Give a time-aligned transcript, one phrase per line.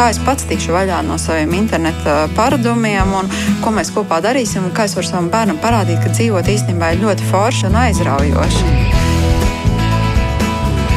[0.00, 3.28] kā es pats tikšu vaļā no saviem interneta paradumiem un
[3.60, 7.04] ko mēs kopā darīsim un kā es varu savam bērnam parādīt, ka dzīvot īstenībā ir
[7.04, 8.72] ļoti forši un aizraujoši.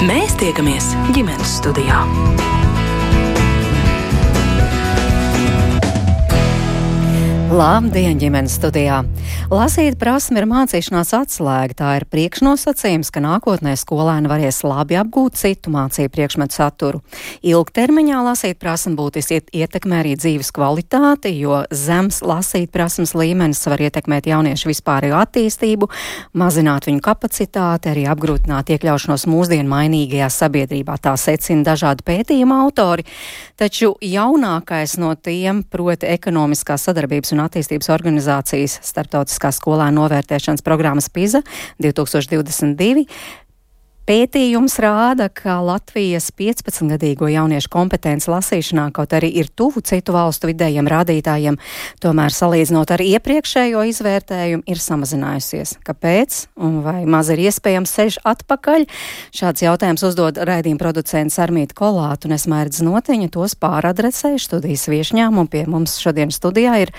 [0.08, 2.00] Mēs tiekamies ģimenes studijā.
[7.54, 9.04] Labdien, ģimenes studijā!
[9.54, 11.76] Lasīt prasme ir mācīšanās atslēga.
[11.78, 17.04] Tā ir priekšnosacījums, ka nākotnē skolēni varēs labi apgūt citu mācību priekšmetu saturu.
[17.46, 24.32] Ilgtermiņā lasīt prasme būtiski ietekmē arī dzīves kvalitāti, jo zems lasīt prasmes līmenis var ietekmēt
[24.32, 25.92] jauniešu vispārējo attīstību,
[26.34, 30.98] mazināt viņu kapacitāti, arī apgrūtināt iekļaušanos mūsdienu mainīgajā sabiedrībā.
[30.98, 33.06] Tā secina dažādi pētījuma autori,
[33.62, 41.44] taču jaunākais no tiem, proti ekonomiskās sadarbības un attīstības organizācijas starptautiskās skolēnu novērtēšanas programmas PISA
[41.84, 43.08] 2022
[44.04, 50.90] Pētījums rāda, ka Latvijas 15-gadīgo jauniešu kompetence lasīšanā kaut arī ir tuvu citu valstu vidējiem
[50.92, 51.56] rādītājiem,
[52.04, 55.78] tomēr salīdzinot ar iepriekšējo izvērtējumu ir samazinājusies.
[55.88, 58.84] Kāpēc un vai maz ir iespējams ceļš atpakaļ?
[59.40, 65.40] Šāds jautājums uzdod raidījuma producents Armīta Kolāta un es mērķis notiņa tos pāradresēju studijas viešņām
[65.40, 66.92] un pie mums šodien studijā ir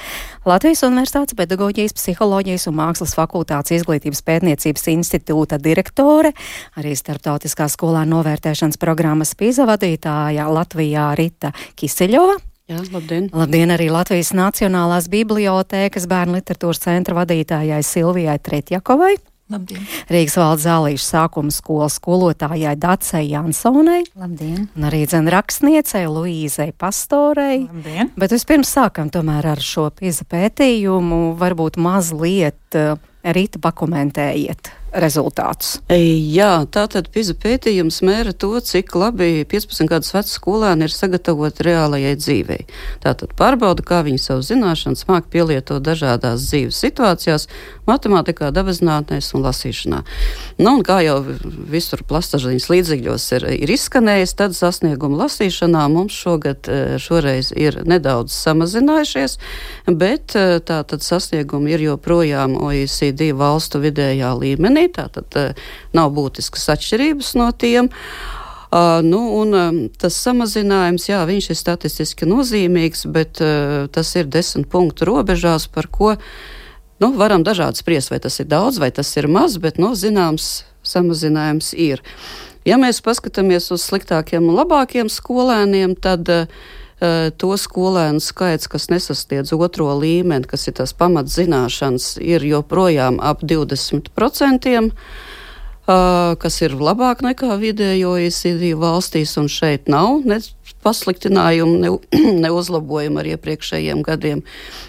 [0.49, 6.33] Latvijas Universitātes pedagoģijas, psiholoģijas un mākslas fakultātes izglītības pētniecības institūta direktore,
[6.81, 12.39] arī arī starptautiskā skolā novērtēšanas programmas pīza vadītāja Latvijā Rita Kiseļova.
[12.71, 13.29] Jā, labdien.
[13.33, 19.17] labdien arī Latvijas Nacionālās bibliotēkas bērnu literatūras centra vadītājai Silvijai Tretjakovai.
[19.53, 19.83] Labdien.
[20.09, 24.07] Rīgas valsts zālīšu sākuma skolas skolotājai Dacei Jansonai.
[24.17, 24.71] Labdien.
[24.73, 27.67] Un arī dzen rakstniecei Luīzei Pastorei.
[27.67, 28.15] Labdien.
[28.17, 31.35] Bet vispirms sākam tomēr ar šo pīza pētījumu.
[31.37, 35.79] Varbūt mazliet uh, Rīta pakomentējiet rezultātus.
[35.91, 42.15] Jā, tātad PISA pētījums mēra to, cik labi 15 gadus veci skolēni ir sagatavoti reālajai
[42.21, 42.61] dzīvei.
[43.03, 47.49] Tātad pārbauda, kā viņi savu zināšanas māk pielietot dažādās dzīves situācijās,
[47.89, 50.01] matemātikā, dabasnātnēs un lasīšanā.
[50.61, 51.19] Nu, un kā jau
[51.75, 58.35] visur plastažiņas līdzekļos ir, ir izskanējis, tad sasniegumu lasīšanā mums šogad eh, šoreiz ir nedaudz
[58.37, 59.39] samazinājušies,
[59.91, 65.55] bet eh, tātad sasniegumi ir joprojām OECD valstu vidējā līmenī līmenī, tātad uh,
[65.93, 67.89] nav būtiskas atšķirības no tiem.
[68.75, 74.27] Uh, nu, un, um, tas samazinājums, jā, viņš ir statistiski nozīmīgs, bet uh, tas ir
[74.27, 76.17] desmit punktu robežās, par ko
[77.01, 80.65] nu, varam dažādi spriest, vai tas ir daudz vai tas ir maz, bet nu, zināms
[80.83, 82.03] samazinājums ir.
[82.65, 86.49] Ja mēs paskatāmies uz sliktākiem un labākiem skolēniem, tad uh,
[87.01, 94.75] to skolēnu skaits, kas nesasniedz otro līmeni, kas ir tās pamatzināšanas, ir joprojām ap 20%.
[94.85, 95.33] Uh,
[96.41, 100.39] kas ir labāk nekā vidējo ICD valstīs, un šeit nav ne
[100.85, 101.91] pasliktinājumu, ne,
[102.45, 104.43] ne uzlabojumu ar iepriekšējiem gadiem.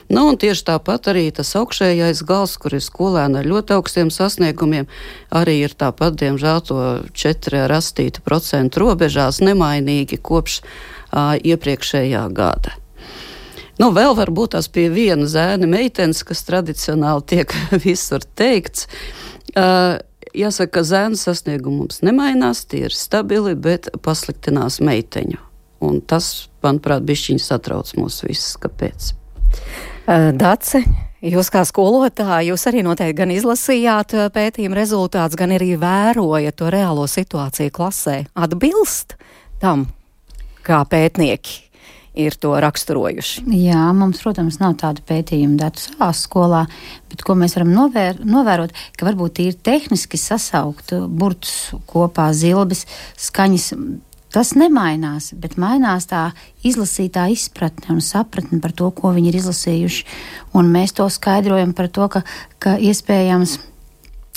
[0.08, 4.88] Nu, tieši tāpat arī tas augšējais gals, kur ir skolēni ar ļoti augstiem sasniegumiem,
[5.36, 10.62] arī ir tāpat, diemžēl, to 4 rastīta procentu robežās nemainīgi kopš
[11.16, 12.76] iepriekšējā gada.
[13.80, 17.56] Nu, vēl varbūt tās pie viena zēna meitenes, kas tradicionāli tiek
[17.86, 18.88] visur teikts.
[19.56, 19.98] Uh,
[20.36, 25.42] jāsaka, ka zēna sasniegumi mums nemainās, tie ir stabili, bet pasliktinās meiteņu.
[25.86, 28.56] Un tas, manuprāt, bišķiņi satrauc mūs visus.
[28.62, 29.12] Kāpēc?
[30.40, 30.82] Dace,
[31.26, 37.06] jūs kā skolotāja, jūs arī noteikti gan izlasījāt pētījuma rezultātus, gan arī vērojat to reālo
[37.12, 38.18] situāciju klasē.
[38.40, 39.18] Atbilst
[39.62, 39.88] tam,
[40.66, 41.66] kā pētnieki
[42.16, 43.44] ir to raksturojuši.
[43.60, 46.64] Jā, mums, protams, nav tāda pētījuma datu savā skolā,
[47.12, 52.86] bet ko mēs varam novēr, novērot, ka varbūt ir tehniski sasaukt burtus kopā, zilbes,
[53.20, 53.74] skaņas.
[54.36, 56.26] Tas nemainās, bet mainās tā
[56.68, 60.04] izlasītā izpratne un sapratne par to, ko viņi ir izlasījuši.
[60.60, 62.26] Un mēs to skaidrojam par to, ka,
[62.60, 63.60] ka iespējams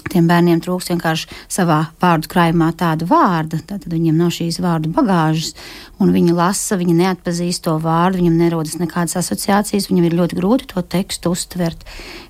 [0.09, 5.53] Tiem bērniem trūks vienkārši savā vārdu krājumā tāda vārda, tad viņiem nav šīs vārdu bagāžas,
[6.01, 10.71] un viņi lasa, viņi neatpazīst to vārdu, viņam nerodas nekādas asociācijas, viņam ir ļoti grūti
[10.73, 11.85] to tekstu uztvert,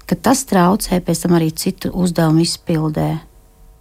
[0.08, 3.10] ka tas traucē pēc tam arī citu uzdevumu izpildē.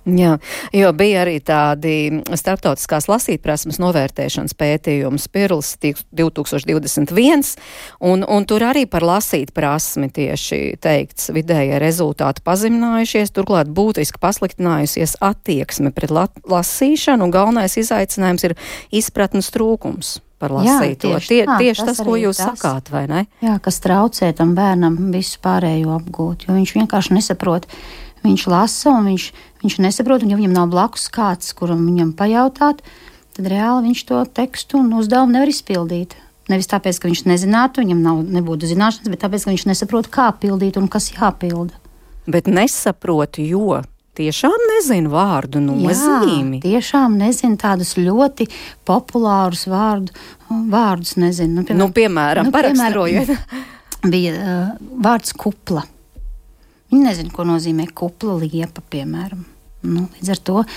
[0.07, 0.37] Jā,
[0.71, 7.43] jo bija arī tādi starptautiskās lasītprasmes novērtēšanas pētījums Pirls 2021,
[8.07, 15.91] un, un tur arī par lasītprasmi tieši teikts vidējie rezultāti pazeminājušies, turklāt būtiski pasliktinājusies attieksme
[15.91, 18.55] pret la lasīšanu, un galvenais izaicinājums ir
[18.95, 21.11] izpratnes trūkums par lasīto.
[21.11, 23.23] Jā, tieši, Tie, tā, tieši tas, tas ko jūs tas, sakāt, vai ne?
[23.43, 27.67] Jā, kas traucē tam bērnam visu pārējo apgūt, jo viņš vienkārši nesaprot
[28.27, 29.25] viņš lasa un viņš,
[29.63, 32.83] viņš nesaprot, un ja viņam nav blakus kāds, kuram viņam pajautāt,
[33.37, 36.15] tad reāli viņš to tekstu un uzdevumu nevar izpildīt.
[36.47, 40.29] Nevis tāpēc, ka viņš nezinātu, viņam nav, nebūtu zināšanas, bet tāpēc, ka viņš nesaprot, kā
[40.39, 41.75] pildīt un kas jāpilda.
[42.27, 43.81] Bet nesaprotu, jo
[44.17, 46.59] tiešām nezinu vārdu nozīmi.
[46.59, 48.47] Jā, tiešām nezinu tādus ļoti
[48.87, 50.15] populārus vārdu,
[50.47, 51.17] vārdus.
[51.21, 51.61] Nezinu.
[51.61, 53.33] Nu, piemēram, nu, piemēram nu, paraksturojiet.
[54.07, 55.83] Bija uh, vārds kupla.
[56.91, 59.43] Viņi nezina, ko nozīmē kupla liepa, piemēram.
[59.87, 60.67] Nu, līdz ar to uh,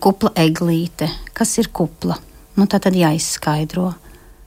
[0.00, 1.10] kupla eglīte.
[1.36, 2.16] Kas ir kupla?
[2.56, 3.90] Nu, tā tad jāizskaidro.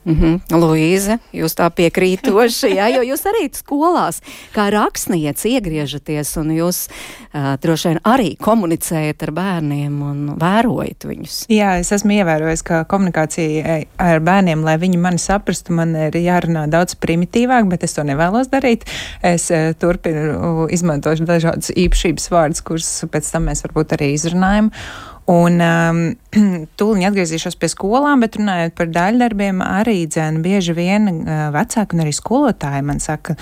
[0.06, 0.60] Mm -hmm.
[0.60, 4.20] Luīze, jūs tā piekrītoši, jā, jo jūs arī skolās
[4.56, 11.46] kā rakstniece iegriežaties un jūs uh, droši vien arī komunicējat ar bērniem un vērojat viņus.
[11.50, 16.68] Jā, es esmu ievērojis, ka komunikācija ar bērniem, lai viņi mani saprastu, man ir jārunā
[16.68, 18.84] daudz primitīvāk, bet es to nevēlos darīt.
[19.22, 24.72] Es uh, turpinu izmantot dažādas īpašības vārdus, kurus pēc tam mēs varbūt arī izrunājam.
[25.32, 26.00] Un um,
[26.80, 32.04] tūlīt atgriezīšos pie skolām, bet runājot par daļdarbiem, arī dzēn bieži vien uh, vecāki un
[32.04, 33.38] arī skolotāji man saka,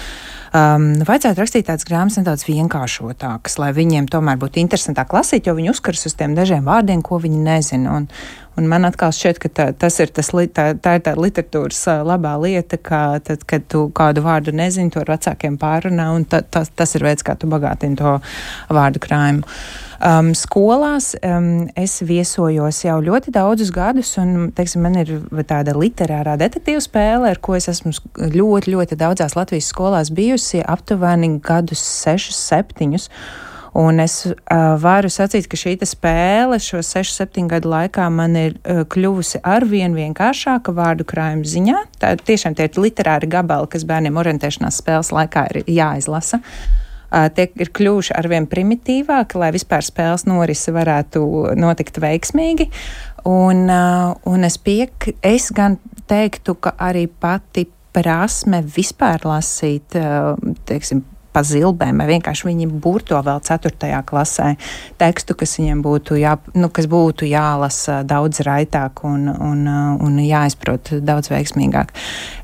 [0.54, 5.74] um, vajadzētu rakstīt tādas grāmatas nedaudz vienkāršotākas, lai viņiem tomēr būtu interesantāk lasīt, jo viņi
[5.74, 7.98] uzkaras uz tiem dažiem vārdiem, ko viņi nezina.
[7.98, 8.10] Un,
[8.62, 12.36] Un man atkal šķiet, ka tā, tas ir tas, tā, tā ir tā literatūras labā
[12.44, 16.70] lieta, ka tad, kad tu kādu vārdu nezini, to ar vecākiem pārunā, un ta, tas,
[16.70, 18.20] tas ir veids, kā tu bagātini to
[18.70, 19.48] vārdu krājumu.
[20.02, 25.16] Um, skolās um, es viesojos jau ļoti daudzus gadus, un teiksim, man ir
[25.50, 31.36] tāda literārā detektīva spēle, ar ko es esmu ļoti, ļoti daudzās Latvijas skolās bijusi aptuveni
[31.46, 33.10] gadus, sešus, septiņus.
[33.78, 34.34] Un es uh,
[34.84, 39.64] varu sacīt, ka šī spēle šo 6, 7 gadu laikā man ir uh, kļuvusi ar
[39.70, 41.78] vien vienkāršāka vārdu krājuma ziņā.
[42.02, 46.42] Tā tiešām tie ir literāri gabali, kas bērniem orientēšanās spēles laikā ir jāizlasa.
[47.12, 51.20] Tie ir kļuvuši ar vien primitīvāki, lai vispār spēles norise varētu
[51.60, 52.70] notikt veiksmīgi.
[53.28, 55.76] Un, un es, piek, es gan
[56.08, 60.00] teiktu, ka arī pati prasme vispār lasīt,
[60.72, 61.04] teiksim,
[61.34, 63.92] pa zilbēm, vai vienkārši viņi burto vēl 4.
[64.08, 64.54] klasē
[65.02, 69.68] tekstu, kas viņiem būtu, jā, nu, kas būtu jālasa daudz raitāk un, un,
[70.02, 71.94] un jāizprot daudz veiksmīgāk.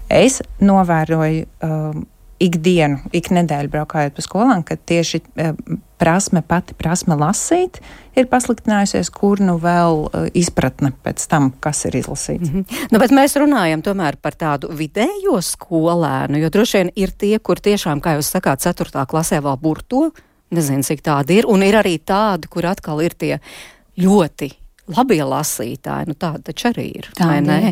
[0.08, 1.50] Es novēroju.
[1.62, 2.06] Uh,
[2.44, 5.56] ikdienu, ik nedēļu braukājot pa skolām, ka tieši uh,
[5.98, 7.80] prasme, pati prasme lasīt,
[8.18, 12.52] ir pasliktinājusies, kur nu vēl uh, izpratne pēc tam, kas ir izlasīts.
[12.52, 12.86] Mm -hmm.
[12.92, 17.60] nu, bet mēs runājam tomēr par tādu vidējo skolēnu, jo droši vien ir tie, kur
[17.60, 19.06] tiešām, kā jūs sakāt, 4.
[19.06, 20.12] klasē vēl burto,
[20.50, 23.40] nezinu, cik tādi ir, un ir arī tādi, kur atkal ir tie
[23.98, 26.10] ļoti labie lasītāji.
[26.12, 27.10] Nu, tāda taču arī ir.
[27.18, 27.30] Tā,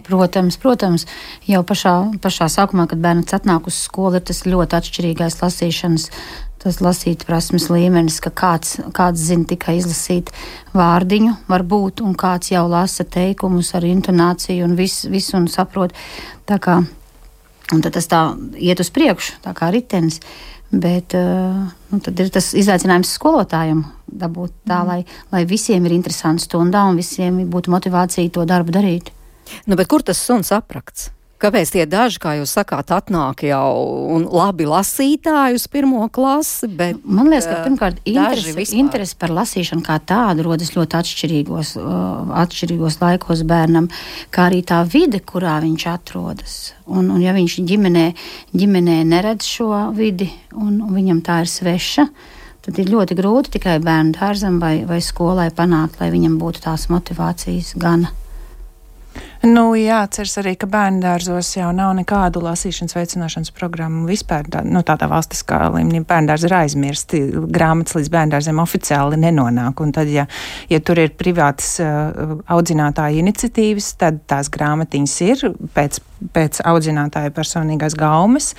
[0.07, 1.07] protams, protams,
[1.47, 6.09] jau pašā, pašā sākumā, kad bērns atnāk uz skolu, ir tas ļoti atšķirīgais lasīšanas
[6.65, 10.31] tas lasīt prasmes līmenis, ka kāds, kāds zina tikai izlasīt
[10.73, 15.93] vārdiņu, varbūt, un kāds jau lasa teikumus ar intonāciju un visu, visu un saprot.
[16.49, 16.79] Tā kā,
[17.69, 18.23] un tad tas tā
[18.57, 20.17] iet uz priekšu, tā kā ritenis.
[20.71, 24.87] Bet uh, nu, tad ir tas izaicinājums skolotājiem dabūt tā, mm.
[24.89, 24.99] lai,
[25.31, 29.11] lai visiem ir interesanti stundā un visiem būtu motivācija to darbu darīt.
[29.69, 31.11] Nu, kur tas suns aprakts?
[31.35, 33.67] Kāpēc tie daži, kā jūs sakāt, atnāk jau
[34.15, 36.69] un labi lasītāji uz pirmo klasi?
[36.71, 42.31] Bet, Man liekas, ka pirmkārt interese, interese par lasīšanu kā tādu rodas ļoti atšķirīgos, uh,
[42.45, 43.91] atšķirīgos laikos bērnam,
[44.31, 46.57] kā arī tā vide, kurā viņš atrodas.
[46.87, 48.07] Un, un ja viņš ģimenē,
[48.55, 52.07] ģimenē neredz šo vidi un, un viņam tā ir sveša,
[52.63, 56.87] tad ir ļoti grūti tikai bērnu dārzam vai, vai skolai panākt, lai viņam būtu tās
[56.87, 58.15] motivācijas gana.
[59.45, 64.47] Nu, jāatceras arī, ka bērnu dārzos jau nav nekādu lasīšanas veicināšanas programmu vispār.
[64.49, 67.21] Tā, nu, tādā valstiskā līmenī bērnu dārzi ir aizmirsti.
[67.53, 69.83] Grāmatas līdz bērnu dārziem oficiāli nenonāk.
[69.85, 70.25] Un tad, ja,
[70.71, 75.45] ja tur ir privātas uh, audzinātāja iniciatīvas, tad tās grāmatiņas ir
[75.77, 76.01] pēc,
[76.33, 78.55] pēc audzinātāja personīgās gaumes.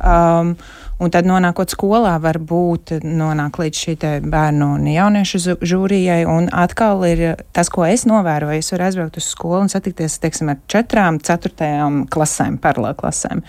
[0.00, 0.54] Um,
[1.00, 3.94] Un tad, nonākot skolā, varbūt nonāk līdz šī
[4.28, 6.22] bērnu un jauniešu žūrijai.
[6.28, 7.22] Un atkal ir
[7.56, 8.60] tas, ko es novēroju.
[8.60, 13.46] Es varu aizbraukt uz skolu un satikties teiksim, ar četrām, ceturtajām klasēm, paralēlām klasēm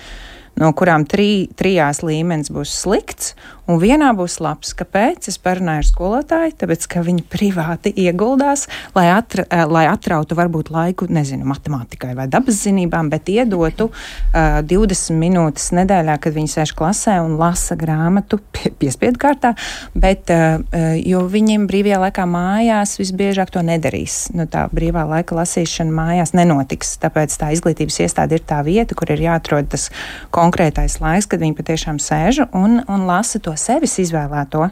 [0.60, 3.34] no kurām trī, trijās līmenis būs slikts,
[3.72, 4.74] un vienā būs labs.
[4.78, 5.30] Kāpēc?
[5.32, 10.72] Es parunāju ar skolotāju, tāpēc, ka viņi privāti ieguldās, lai, atra, eh, lai atrautu varbūt
[10.74, 13.96] laiku, nezinu, matemātikai vai dabas zinībām, bet iedotu uh,
[14.34, 19.54] eh, 20 minūtes nedēļā, kad viņi sēž klasē un lasa grāmatu pie, piespiedu kārtā,
[19.96, 20.60] bet uh,
[20.98, 24.32] jo viņiem brīvajā laikā mājās visbiežāk to nedarīs.
[24.36, 29.12] Nu, tā brīvā laika lasīšana mājās nenotiks, tāpēc tā izglītības iestāde ir tā vieta, kur
[29.13, 29.90] ir jāatrod tas
[30.34, 34.70] konkrētais laiks, kad viņi patiešām sēž un, un lasa to sevis izvēlēto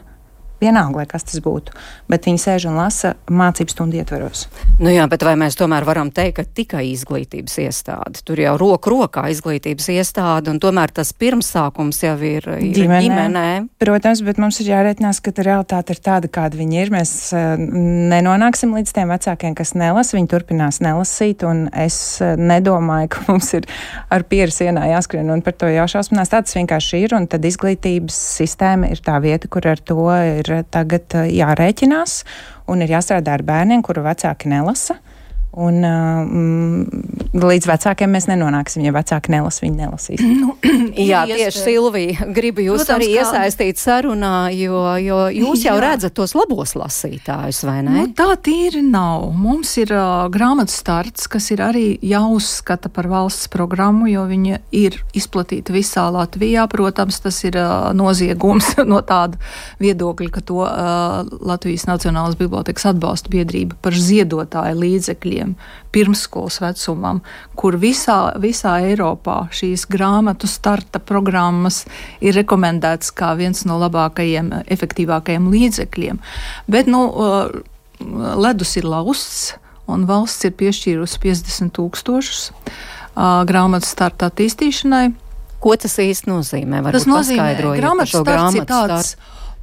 [0.60, 1.74] vienalga, kas tas būtu,
[2.10, 4.46] bet viņi sēž un lasa mācību stundu ietveros.
[4.80, 8.22] Nu jā, bet vai mēs tomēr varam teikt, ka tikai izglītības iestāde?
[8.26, 13.00] Tur jau roku rokā izglītības iestāde, un tomēr tas pirmsākums jau ir, ir ģimenē.
[13.06, 13.46] ģimenē.
[13.82, 16.92] Protams, bet mums ir jārēķinās, ka realitāte ir tāda, kāda viņi ir.
[16.94, 23.12] Mēs uh, nenonāksim līdz tiem vecākiem, kas nelasa, viņi turpinās nelasīt, un es uh, nedomāju,
[23.14, 23.68] ka mums ir
[24.12, 26.32] ar pieru sienā jāskrien un par to jāšausminās.
[26.32, 30.06] Tā tas vienkārši ir, un tad izglītības sistēma ir tā vieta, kur ar to
[30.40, 32.16] ir tagad uh, jārēķinās
[32.70, 34.98] un ir jāstrādā ar bērniem, kuru vecāki nelasa.
[35.50, 40.20] Un, mm, līdz vecākiem mēs nenonāksim, ja vecāki nelasa, viņi nelasīs.
[40.22, 40.52] Nu,
[40.94, 43.24] jā, tieši Silvija, gribu jūs Protams, arī kā...
[43.24, 45.80] iesaistīt sarunā, jo, jo jūs jau jā.
[45.82, 47.96] redzat tos labos lasītājus, vai ne?
[47.96, 49.26] Nu, tā tīri nav.
[49.34, 55.00] Mums ir uh, grāmatas starts, kas ir arī jāuzskata par valsts programmu, jo viņa ir
[55.18, 56.68] izplatīta visā Latvijā.
[56.70, 59.42] Protams, tas ir uh, noziegums no tāda
[59.82, 65.56] viedokļa, ka to uh, Latvijas Nacionālās bibliotekas atbalsta biedrība par ziedotāju līdzekļiem bērniem
[65.90, 67.20] pirmskolas vecumam,
[67.56, 71.86] kur visā, visā Eiropā šīs grāmatu starta programmas
[72.20, 76.20] ir rekomendētas kā viens no labākajiem, efektīvākajiem līdzekļiem.
[76.68, 77.50] Bet, nu, uh,
[78.38, 79.56] ledus ir lausts,
[79.90, 85.10] un valsts ir piešķīrusi 50 tūkstošus uh, grāmatu starta attīstīšanai.
[85.60, 86.84] Ko tas īsti nozīmē?
[86.86, 89.10] Varbūt tas nozīmē, ka grāmatu starts ir tāds,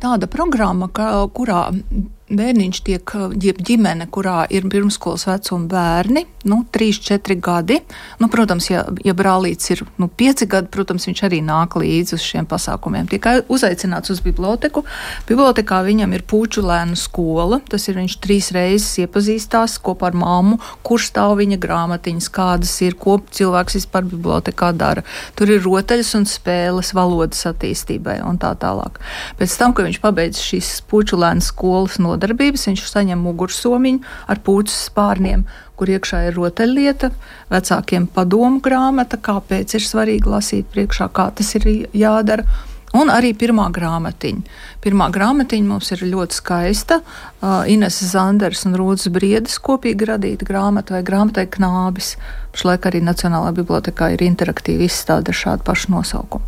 [0.03, 1.71] tāda programma, ka, kurā
[2.27, 7.77] bērniņš tiek, jeb ģimene, kurā ir pirmskolas vecuma bērni, nu, 3, 4 gadi.
[8.19, 12.25] Nu, protams, ja, ja brālīts ir nu, 5 gadi, protams, viņš arī nāk līdzi uz
[12.25, 13.07] šiem pasākumiem.
[13.11, 14.83] Tiek uzaicināts uz biblioteku.
[15.29, 17.61] Bibliotekā viņam ir puču lēnu skola.
[17.71, 22.97] Tas ir viņš trīs reizes iepazīstās kopā ar mammu, kurš stāv viņa grāmatiņas, kādas ir,
[22.99, 25.05] ko cilvēks vispār bibliotekā dara.
[25.39, 28.99] Tur ir rotaļas un spēles valodas attīstībai un tā tālāk.
[29.39, 34.41] Pēc tam, kad viņš pabeidz šīs puču lēnu skolas no nodarbības, viņš saņem mugursomiņu ar
[34.43, 35.45] pūces spārniem,
[35.77, 37.11] kur iekšā ir rotaļlieta,
[37.53, 42.47] vecākiem padomu grāmata, kāpēc ir svarīgi lasīt priekšā, kā tas ir jādara.
[42.95, 44.53] Un arī pirmā grāmatiņa.
[44.81, 47.01] Pirmā grāmatiņa mums ir ļoti skaista.
[47.01, 52.13] Uh, Ines Zanders un Rūdas Briedes kopīgi radīta grāmata vai grāmatai Knābis.
[52.55, 56.47] Pašlaik arī Nacionālā bibliotekā ir interaktīva izstāde ar šādu pašu nosaukumu.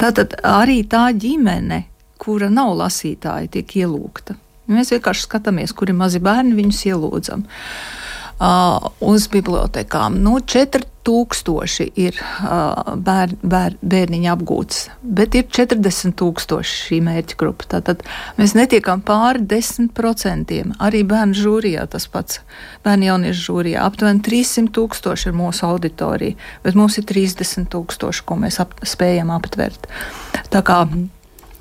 [0.00, 1.84] Tātad arī tā ģimene,
[2.16, 4.40] kura nav lasītāja, tiek ielūgta.
[4.66, 7.46] Mēs vienkārši skatāmies, kuri mazi bērni viņus ielūdzam.
[8.36, 10.18] Uh, uz bibliotekām.
[10.20, 17.64] Nu, 4000 ir uh, bēr, bēr, bērniņu apgūts, bet ir 40,000 šī mērķa grupa.
[17.72, 18.04] Tātad
[18.36, 20.60] mēs netiekam pāri 10%.
[20.76, 22.42] Arī bērnu žūrijā tas pats.
[22.84, 28.76] Bērnu jauniešu žūrijā aptuveni 300,000 ir mūsu auditorija, bet mums ir 30,000, ko mēs ap,
[28.84, 29.88] spējam aptvert.
[30.52, 30.82] Tā kā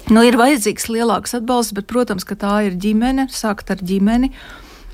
[0.06, 4.30] Nu, ir vajadzīgs lielāks atbalsts, bet, protams, ka tā ir ģimene, sākt ar ģimeni.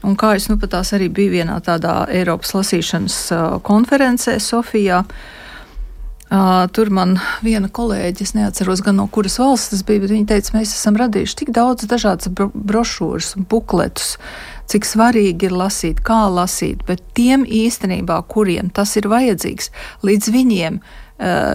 [0.08, 5.04] Un kā es nu pat tās arī biju vienā tādā Eiropas lasīšanas uh, konferencē Sofijā.
[6.32, 10.30] Uh, tur man viena kolēģe, es neatceros gan no kuras valsts tas bija, bet viņa
[10.32, 14.16] teica, mēs esam radījuši tik daudz dažādas bro brošūras un bukletus,
[14.72, 19.74] cik svarīgi ir lasīt, kā lasīt, bet tiem īstenībā, kuriem tas ir vajadzīgs,
[20.08, 21.01] līdz viņiem Eh,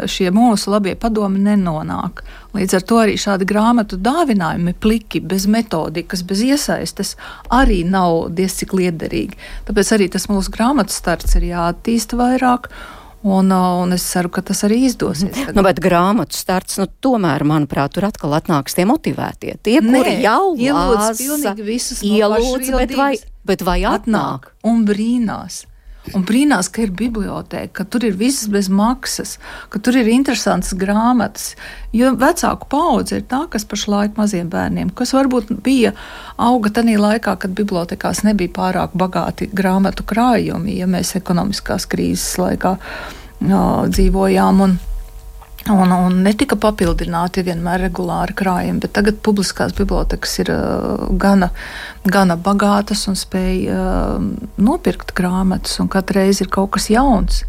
[0.07, 2.23] šie mūsu labie padomi nenonāk.
[2.57, 7.17] Līdz ar to arī šādi grāmatu dāvinājumi, pliki, bez metodikas, bez iesaistes,
[7.53, 9.35] arī nav diezcik liederīgi.
[9.67, 12.71] Tāpēc arī tas mūsu grāmatu starts ir jāattīsta vairāk.
[13.27, 15.33] Un, eh, un es ceru, ka tas arī izdosies.
[15.35, 15.57] Tagad.
[15.57, 19.57] Nu, bet grāmatu starts, nu, tomēr, manuprāt, tur atkal atnāks tie motivētie.
[19.67, 23.15] Tie, Nē, kuri jau ielūdz pilnīgi visus ielūdz, bet vai,
[23.49, 23.97] bet vai atnāk?
[24.07, 25.65] atnāk un brīnās
[26.15, 29.37] un brīnās, ka ir biblioteka, ka tur ir viss bez maksas,
[29.73, 31.55] ka tur ir interesantas grāmatas.
[31.97, 35.95] Jo vecāku paudze ir tā, kas pašlaik maziem bērniem, kas varbūt bija
[36.37, 42.77] auga tajā laikā, kad bibliotekās nebija pārāk bagāti grāmatu krājumi, ja mēs ekonomiskās krīzes laikā
[43.41, 44.63] jā, dzīvojām.
[44.67, 44.79] Un,
[45.67, 51.49] Un, un netika papildināti vienmēr regulāri krājumi, bet tagad publiskās bibliotekas ir uh, gana,
[52.07, 54.21] gana bagātas un spēj uh,
[54.63, 57.43] nopirkt grāmatas, un katru reizi ir kaut kas jauns.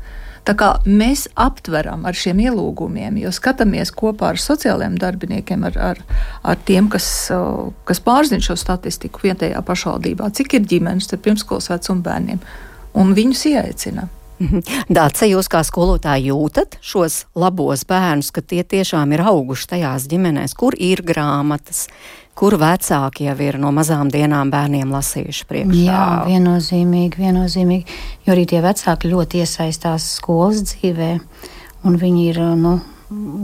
[0.50, 6.04] Tā kā mēs aptveram ar šiem ielūgumiem, jo skatāmies kopā ar sociālajiem darbiniekiem, ar, ar,
[6.42, 7.06] ar tiem, kas,
[7.36, 12.42] uh, kas pārzina šo statistiku vietējā pašvaldībā, cik ir ģimenes ar pirmskolas vecuma bērniem,
[12.98, 14.17] un viņus ieaicinām.
[14.98, 20.56] Dāca, jūs kā skolotāji jūtat šos labos bērnus, ka tie tiešām ir auguši tajās ģimenēs,
[20.58, 21.88] kur ir grāmatas,
[22.38, 25.86] kur vecāki jau ir no mazām dienām bērniem lasījuši priekšā.
[25.88, 31.16] Jā, viennozīmīgi, viennozīmīgi, jo arī tie vecāki ļoti iesaistās skolas dzīvē,
[31.88, 32.78] un viņi ir, nu,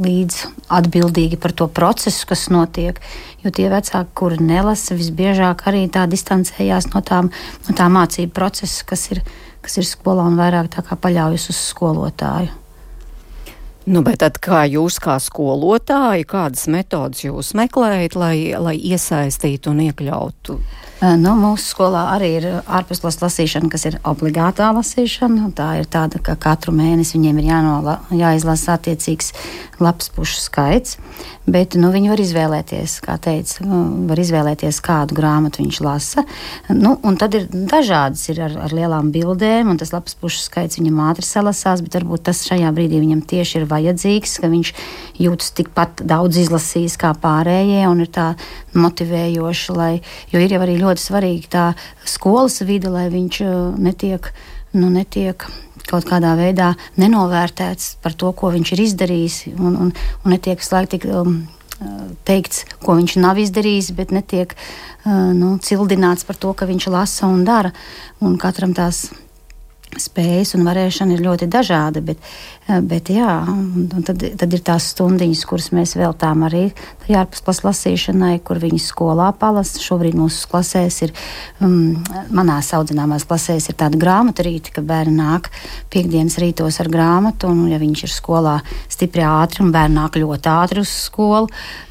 [0.04, 0.40] līdz
[0.76, 3.00] atbildīgi par to procesu, kas notiek.
[3.44, 7.32] Jo tie vecāki, kuri nelasa, visbiežāk arī tā distancējās no, tām,
[7.68, 9.24] no tā mācību procesa, kas ir,
[9.64, 12.60] kas ir skolā un vairāk paļaujas uz skolotāju.
[13.84, 19.82] Nu, bet tad kā jūs kā skolotāji, kādas metodas jūs meklējat, lai, lai iesaistītu un
[19.90, 20.56] iekļautu?
[21.04, 25.50] Nu, mūsu skolā arī ir ārpusklases lasīšana, kas ir obligātā lasīšana.
[25.58, 29.34] Tā ir tāda, ka katru mēnesi viņiem ir jānola, jāizlasa attiecīgs
[29.84, 30.96] labs pušu skaits.
[31.44, 36.24] Bet nu, viņi var izvēlēties, kā teica, nu, var izvēlēties, kādu grāmatu viņš lasa.
[36.72, 41.02] Nu, tad ir dažādas ir ar, ar lielām bildēm, un tas labs pušu skaits viņam
[41.10, 44.72] ātri salasās, bet varbūt tas šajā brīdī viņam tieši ir vajadzīgs, ka viņš
[45.20, 48.30] jūtas tikpat daudz izlasījis kā pārējie un ir tā
[48.80, 49.94] motivējoši, lai,
[50.32, 51.66] jo ir jau arī ļoti svarīgi tā
[52.08, 54.32] skolas vide, lai viņš uh, netiek,
[54.78, 55.46] nu, netiek
[55.90, 61.02] kaut kādā veidā nenovērtēts par to, ko viņš ir izdarījis, un, un, un netiek slēgti
[61.12, 61.44] um,
[62.28, 67.28] teikts, ko viņš nav izdarījis, bet netiek uh, nu, cildināts par to, ka viņš lasa
[67.28, 67.74] un dara.
[68.24, 69.10] Un katram tās
[70.02, 72.18] spējas un varēšana ir ļoti dažāda, bet,
[72.68, 73.36] eh, bet jā,
[74.06, 76.72] tad, tad ir tās stundiņas, kuras mēs veltām arī
[77.10, 79.80] ārpusklases lasīšanai, kur viņi skolā palasa.
[79.84, 81.14] Šobrīd mūsu klasēs ir,
[81.62, 85.50] um, manās audzināmās klasēs ir tāda grāmatu rīta, ka bērni nāk
[85.94, 90.50] piekdienas rītos ar grāmatu, un ja viņš ir skolā stipri ātri un bērni nāk ļoti
[90.50, 91.50] ātri uz skolu,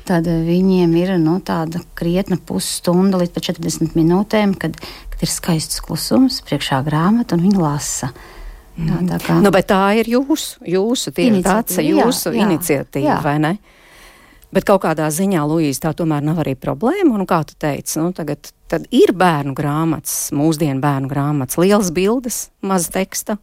[0.09, 4.76] tad viņiem ir nu, tāda krietna pusstunda līdz 40 minūtēm, kad,
[5.23, 8.12] ir skaists klusums, priekšā grāmata un viņa lasa.
[8.73, 9.37] Jā, tā, kā...
[9.45, 11.12] nu, tā ir jūsu, jūsu
[11.45, 13.21] tāds jūsu jā, iniciatīva, jā.
[13.25, 13.52] vai ne?
[14.52, 17.14] Bet kaut kādā ziņā, Luīze, tā tomēr nav arī problēma.
[17.17, 18.50] Un, kā tu teici, nu, tagad
[18.93, 23.38] ir bērnu grāmatas, mūsdienu bērnu grāmatas, lielas bildes, maz teksta.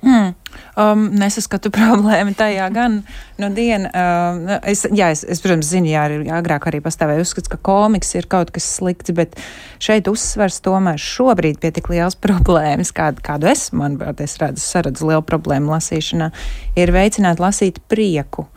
[0.00, 0.34] Mm.
[0.80, 3.00] Um, nesaskatu problēmu tajā gan
[3.40, 3.90] no nu, diena.
[3.90, 8.14] Uh, es, jā, es, es, protams, zinu, jā, arī agrāk arī pastāvēja uzskats, ka komiks
[8.16, 9.36] ir kaut kas slikts, bet
[9.82, 15.12] šeit uzsvers tomēr šobrīd pie tik liels problēmas, kādu, kādu es, manuprāt, es redzu, saredzu
[15.12, 16.32] lielu problēmu lasīšanā,
[16.80, 18.48] ir veicināt lasīt prieku.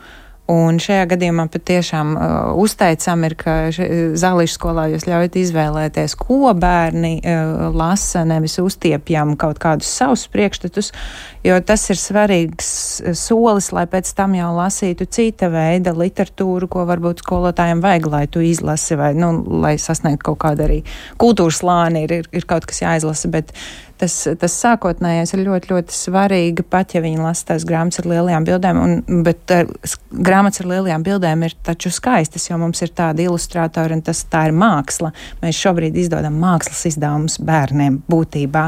[0.52, 7.14] Un šajā gadījumā patiešām uh, uzteicam ir, ka zālīšu skolā jūs ļaujat izvēlēties, ko bērni
[7.22, 10.92] uh, lasa, nevis uztiepjam kaut kādus savus priekšstatus,
[11.44, 12.72] jo tas ir svarīgs
[13.04, 18.26] uh, solis, lai pēc tam jau lasītu cita veida literatūru, ko varbūt skolotājiem vajag, lai
[18.32, 20.84] tu izlasi vai, nu, lai sasniegtu kaut kādu arī
[21.22, 23.54] kultūras lāni, ir, ir, ir kaut kas jāizlasa, bet
[24.04, 28.48] tas, tas sākotnējais ir ļoti, ļoti svarīgi, pat ja viņi lasa tās grāmatas ar lielajām
[28.48, 33.24] bildēm, un, bet uh, grāmatas ar lielajām bildēm ir taču skaistas, jo mums ir tāda
[33.26, 35.14] ilustrātora, un tas tā ir māksla.
[35.44, 38.66] Mēs šobrīd izdodam mākslas izdevumus bērniem būtībā,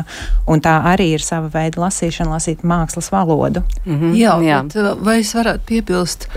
[0.52, 3.64] un tā arī ir sava veida lasīšana, lasīt mākslas valodu.
[3.86, 4.14] Mm -hmm.
[4.16, 4.62] Jā, Jā.
[4.64, 6.30] Bet, vai es varētu piebilst?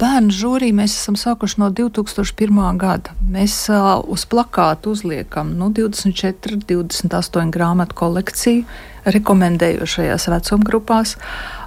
[0.00, 2.76] Bērnu žūrī mēs esam sākuši no 2001.
[2.76, 3.10] gada.
[3.32, 3.70] Mēs
[4.06, 8.64] uz plakātu uzliekam nu, 24, 28 grāmatu kolekciju,
[9.04, 11.16] rekomendējošajās vecumgrupās.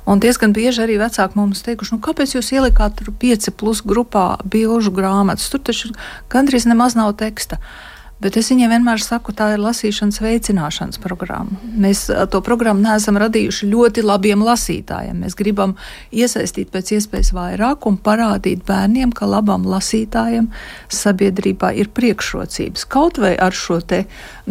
[0.06, 4.38] Un diezgan bieži arī vecāki mums teikuši, nu, kāpēc jūs ielikāt tur 5 plus grupā
[4.46, 5.50] bilžu grāmatas?
[5.50, 5.90] Tur taču
[6.30, 7.56] gandrīz nemaz nav teksta.
[7.56, 7.89] Uh,
[8.20, 11.56] Bet es viņiem vienmēr saku, tā ir lasīšanas veicināšanas programma.
[11.80, 12.02] Mēs
[12.34, 15.22] to programmu neesam radījuši ļoti labiem lasītājiem.
[15.24, 15.78] Mēs gribam
[16.12, 20.52] iesaistīt pēc iespējas vairāk un parādīt bērniem, ka labam lasītājam
[20.92, 22.84] sabiedrībā ir priekšrocības.
[22.92, 23.80] Kaut vai ar šo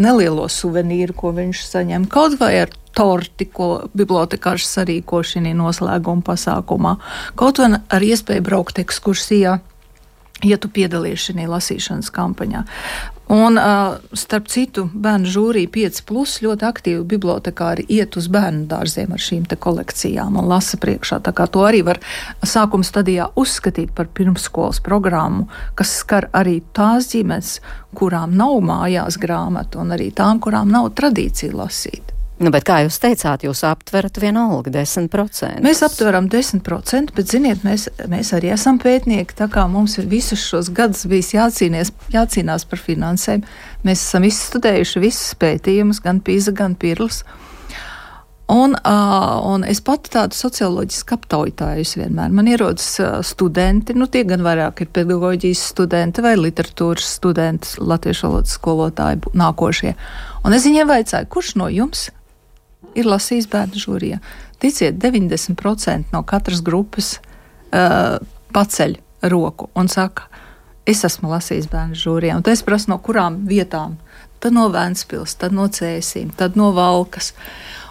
[0.00, 6.96] nelielo suvenīru, ko viņš saņem, kaut vai ar torti, ko bibliotekārs sarīko šī noslēguma pasākumā,
[7.36, 9.58] kaut vai ar iespēju braukt ekskursijā
[10.46, 12.64] ja tu piedalies šajā lasīšanas kampaņā.
[13.28, 19.12] Un, uh, starp citu, bērnu žūrija 5, plus, ļoti aktīvi bibliotekāri iet uz bērnu dārziem
[19.12, 21.20] ar šīm kolekcijām un lasa priekšā.
[21.26, 22.00] Tā kā to arī var
[22.40, 27.58] sākuma stadijā uzskatīt par pirmsskolas programmu, kas skar arī tās ģimenes,
[27.92, 32.07] kurām nav mājās grāmatu, un arī tām, kurām nav tradīcija lasīt.
[32.38, 35.58] Nu, bet, kā jūs teicāt, jūs aptverat vienalga 10%.
[35.64, 39.34] Mēs aptveram 10%, bet, ziniet, mēs, mēs arī esam pētnieki.
[39.40, 43.42] Tā kā mums ir visus šos gadus bijis jācīnās, jācīnās par finansēm,
[43.82, 47.24] mēs esam izstudējuši visus pētījumus, gan PISA, gan PIRLS.
[48.48, 52.30] Un, uh, un es pati tādu socioloģisku aptaujotāju vienmēr.
[52.32, 58.30] Man ierodas uh, studenti, nu tie gan vairāk ir pedagoģijas studenti vai literatūras studenti, latviešu
[58.30, 59.92] valodas skolotāji nākošie.
[60.46, 62.06] Un es viņiem vaicāju, kurš no jums
[62.98, 64.18] ir lasījis bērnu žūrijā.
[64.62, 68.18] Ticiet, 90% no katras grupas uh,
[68.54, 68.98] paceļ
[69.30, 70.28] roku un saka,
[70.88, 72.38] es esmu lasījis bērnu žūrijā.
[72.38, 73.98] Un es prasu, no kurām vietām.
[74.38, 77.32] Tad no Vēncpils, tad no Cēsīm, tad no Valkas.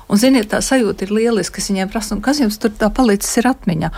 [0.08, 1.60] Un, ziniet, tā sajūta ir lieliska.
[1.60, 3.92] Es viņiem prasu, kas jums tur tā palicis ir atmiņā.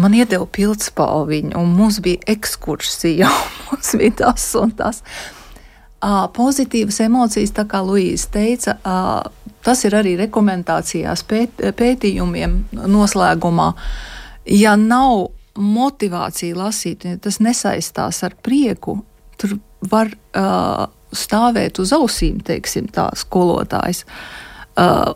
[0.00, 5.02] man iedeva pildspalviņu, un mums bija ekskursija, un mums bija tas un tas.
[6.36, 8.78] Pozitīvas emocijas, tā kā Luīsa teica,
[9.66, 12.56] tas ir arī rekomendācijās pēt, pētījumiem
[12.90, 13.72] noslēgumā.
[14.50, 19.00] Ja nav motivācija lasīt, ja tas nesaistās ar prieku,
[19.40, 19.58] tur
[19.90, 24.04] var uh, stāvēt uz ausīm, teiksim, tā skolotājs.
[24.78, 25.12] Uh,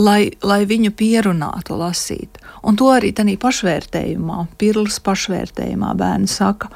[0.00, 2.40] lai, lai viņu pierunātu lasīt.
[2.64, 6.70] Un to arī tādā pašvērtējumā, pirls pašvērtējumā bērni saka,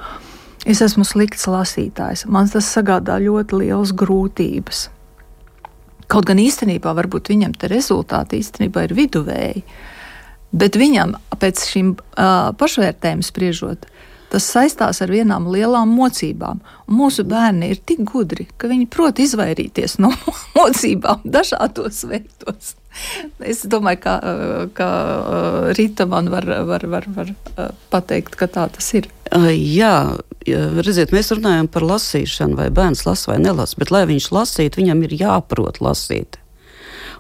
[0.69, 4.89] es esmu slikts lasītājs, man tas sagādā ļoti lielas grūtības.
[6.09, 9.63] Kaut gan īstenībā varbūt viņam te rezultāti īstenībā ir viduvēji,
[10.57, 13.85] bet viņam pēc šīm uh, pašvērtējuma spriežot,
[14.33, 16.61] tas saistās ar vienām lielām mocībām.
[16.89, 20.13] Un mūsu bērni ir tik gudri, ka viņi prot izvairīties no
[20.59, 22.75] mocībām dažādos veidos.
[23.47, 24.15] Es domāju, ka,
[24.75, 24.89] ka
[25.79, 27.31] Rīta man var, var, var, var
[27.93, 29.07] pateikt, ka tā tas ir.
[29.55, 29.93] Jā,
[30.81, 35.05] redziet, mēs runājam par lasīšanu, vai bērns lasa vai nelasa, bet lai viņš lasītu, viņam
[35.07, 36.41] ir jāprot lasīt.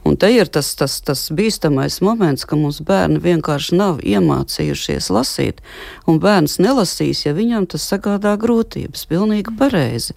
[0.06, 5.62] Un te ir tas, tas, tas bīstamais moments, ka mums bērni vienkārši nav iemācījušies lasīt,
[6.06, 9.06] un bērns nelasīs, ja viņam tas sagādā grūtības.
[9.10, 10.14] Pilnīgi pareizi.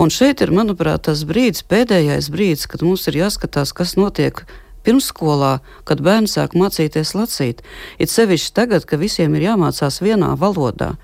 [0.00, 4.44] Un šeit ir, manuprāt, tas brīdis, pēdējais brīdis, kad mums ir jāskatās, kas notiek
[4.86, 7.62] pirmsskolā, kad bērns sāk mācīties lasīt.
[7.98, 10.94] It sevišķi tagad, kad visiem ir jāmācās vienā valodā.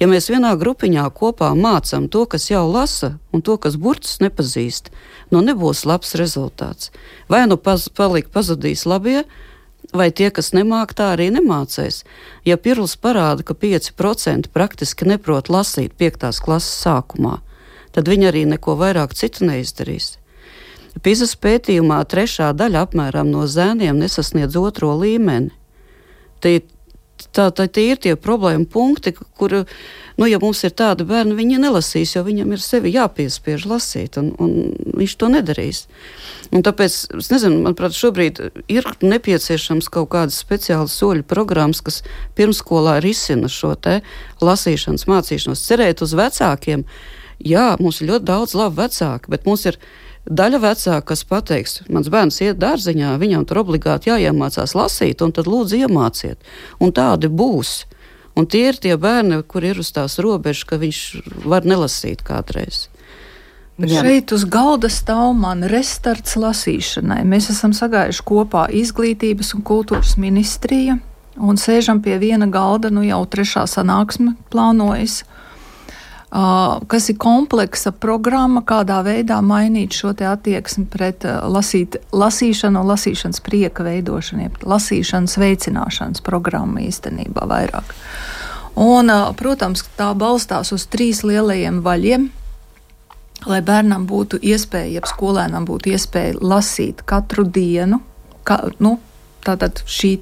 [0.00, 4.92] Ja mēs vienā grupiņā kopā mācām to, kas jau lasa, un to, kas burtus nepazīst,
[5.32, 6.92] nu nebūs labs rezultāts.
[7.28, 9.24] Vai nu paz, paliek pazudīs labie,
[9.92, 12.02] vai tie, kas nemāk, tā arī nemācēs.
[12.48, 16.40] Ja Pirls parāda, ka 5% praktiski neprot lasīt 5.
[16.44, 17.40] klases sākumā,
[17.92, 20.16] tad viņi arī neko vairāk citu neizdarīs.
[21.00, 25.48] Pīzes pētījumā trešā daļa apmēram no zēniem nesasniedz otro līmeni.
[26.44, 26.58] Tie,
[27.32, 29.54] tā, tā, tie ir tie problēma punkti, kur,
[30.18, 34.32] nu, ja mums ir tādi bērni, viņi nelasīs, jo viņam ir sevi jāpiespiež lasīt, un,
[34.42, 35.86] un viņš to nedarīs.
[36.52, 42.02] Un tāpēc, es nezinu, manuprāt, šobrīd ir nepieciešams kaut kādas speciālas soļu programmas, kas
[42.36, 44.00] pirmskolā risina šo te
[44.44, 45.66] lasīšanas mācīšanos.
[45.70, 46.84] Cerēt uz vecākiem,
[47.40, 49.80] jā, mums ir ļoti daudz labu vecāku, bet mums ir
[50.22, 55.50] Daļa vecāka, kas pateiks, mans bērns iet dārziņā, viņam tur obligāti jāiemācās lasīt, un tad
[55.50, 56.38] lūdzu iemāciet.
[56.78, 57.82] Un tādi būs.
[58.38, 61.00] Un tie ir tie bērni, kur ir uz tās robežas, ka viņš
[61.44, 62.86] var nelasīt kādreiz.
[63.82, 64.04] Jā.
[64.04, 67.24] Šeit uz galda stāv man restarts lasīšanai.
[67.26, 71.00] Mēs esam sagājuši kopā izglītības un kultūras ministrija
[71.40, 75.22] un sēžam pie viena galda, nu jau trešā sanāksme plānojas
[76.88, 83.84] kas ir kompleksa programma, kādā veidā mainīt šo attieksmi pret lasīt, lasīšanu un lasīšanas prieka
[83.84, 87.92] veidošanu, lasīšanas veicināšanas programmu īstenībā vairāk.
[88.80, 92.30] Un, protams, tā balstās uz trīs lielajiem vaļiem.
[93.42, 97.98] Lai bērnam būtu iespēja, ja skolēnam būtu iespēja lasīt katru dienu,
[98.46, 99.00] ka, nu,
[99.42, 100.12] Tātad šī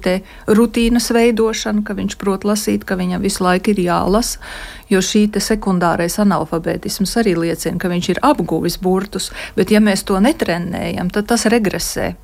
[0.49, 4.41] rutīnas veidošana, ka viņš prot lasīt, ka viņam visu laiku ir jālasa,
[4.89, 10.17] jo šī sekundārais analfabētisms arī liecina, ka viņš ir apguvis burtus, bet ja mēs to
[10.17, 12.15] netrenējam, tad tas regresē.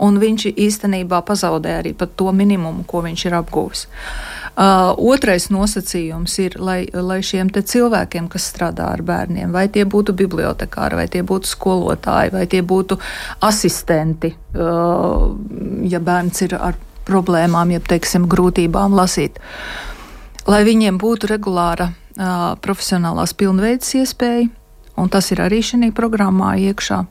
[0.00, 3.86] Un viņš īstenībā pazaudē arī to minimumu, ko viņš ir apguvis.
[3.86, 10.14] Uh, otrais nosacījums ir, lai, lai šiem cilvēkiem, kas strādā ar bērniem, vai tie būtu
[10.16, 12.96] bibliotekāri, vai tie būtu skolotāji, vai tie būtu
[13.44, 15.36] asistenti, uh,
[15.84, 19.38] ja bērns ir ar problēmām, jeb teiksim, grūtībām lasīt,
[20.48, 24.48] lai viņiem būtu regulāra uh, profesionālās pilnveidas iespēja,
[24.96, 27.04] un tas ir arī šajā programmā iekšā.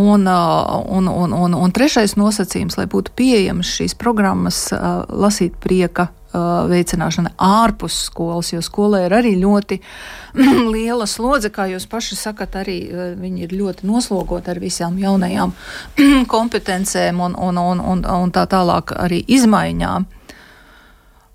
[0.00, 4.68] Un, un, un, un, un trešais nosacījums, lai būtu pieejamas šīs programmas,
[5.10, 9.80] lasīt prieka veicināšana ārpus skolas, jo skolē ir arī ļoti
[10.74, 12.78] liela slodze, kā jūs paši sakat, arī
[13.18, 15.54] viņi ir ļoti noslogoti ar visām jaunajām
[16.34, 20.06] kompetencēm un, un, un, un, un tā tālāk arī izmaiņām.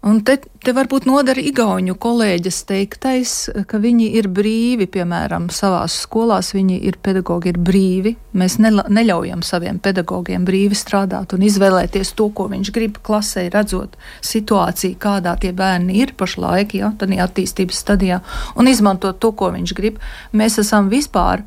[0.06, 3.32] Un te, te varbūt nodara Igauniju kolēģis teiktais,
[3.66, 8.12] ka viņi ir brīvi, piemēram, savās skolās viņi ir pedagogi, ir brīvi.
[8.38, 13.96] Mēs ne, neļaujam saviem pedagogiem brīvi strādāt un izvēlēties to, ko viņš grib klasē, redzot
[14.22, 18.20] situāciju, kādā tie bērni ir pašlaik, ja, tādā attīstības stadijā,
[18.62, 19.98] un izmantot to, ko viņš grib.
[20.38, 21.42] Mēs esam vispār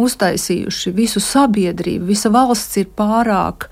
[0.00, 3.68] uztaisījuši visu sabiedrību, visa valsts ir pārāk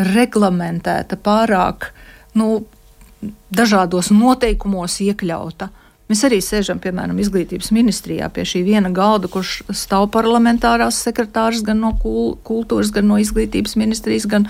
[0.00, 1.90] reglamentēta, pārāk,
[2.40, 2.62] nu,
[3.50, 5.70] dažādos noteikumos iekļauta.
[6.06, 11.82] Mēs arī sēžam, piemēram, izglītības ministrijā pie šī viena galda, kurš stāv parlamentārās sekretārs gan
[11.82, 14.46] no kultūras, gan no izglītības ministrijas, gan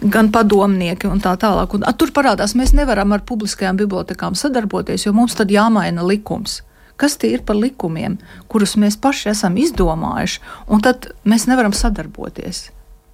[0.00, 1.76] gan padomnieki un tā tālāk.
[1.76, 6.62] Un, a, tur parādās, mēs nevaram ar publiskajām bibliotekām sadarboties, jo mums tad jāmaina likums.
[7.00, 10.40] Kas tie ir par likumiem, kurus mēs paši esam izdomājuši,
[10.72, 12.68] un tad mēs nevaram sadarboties.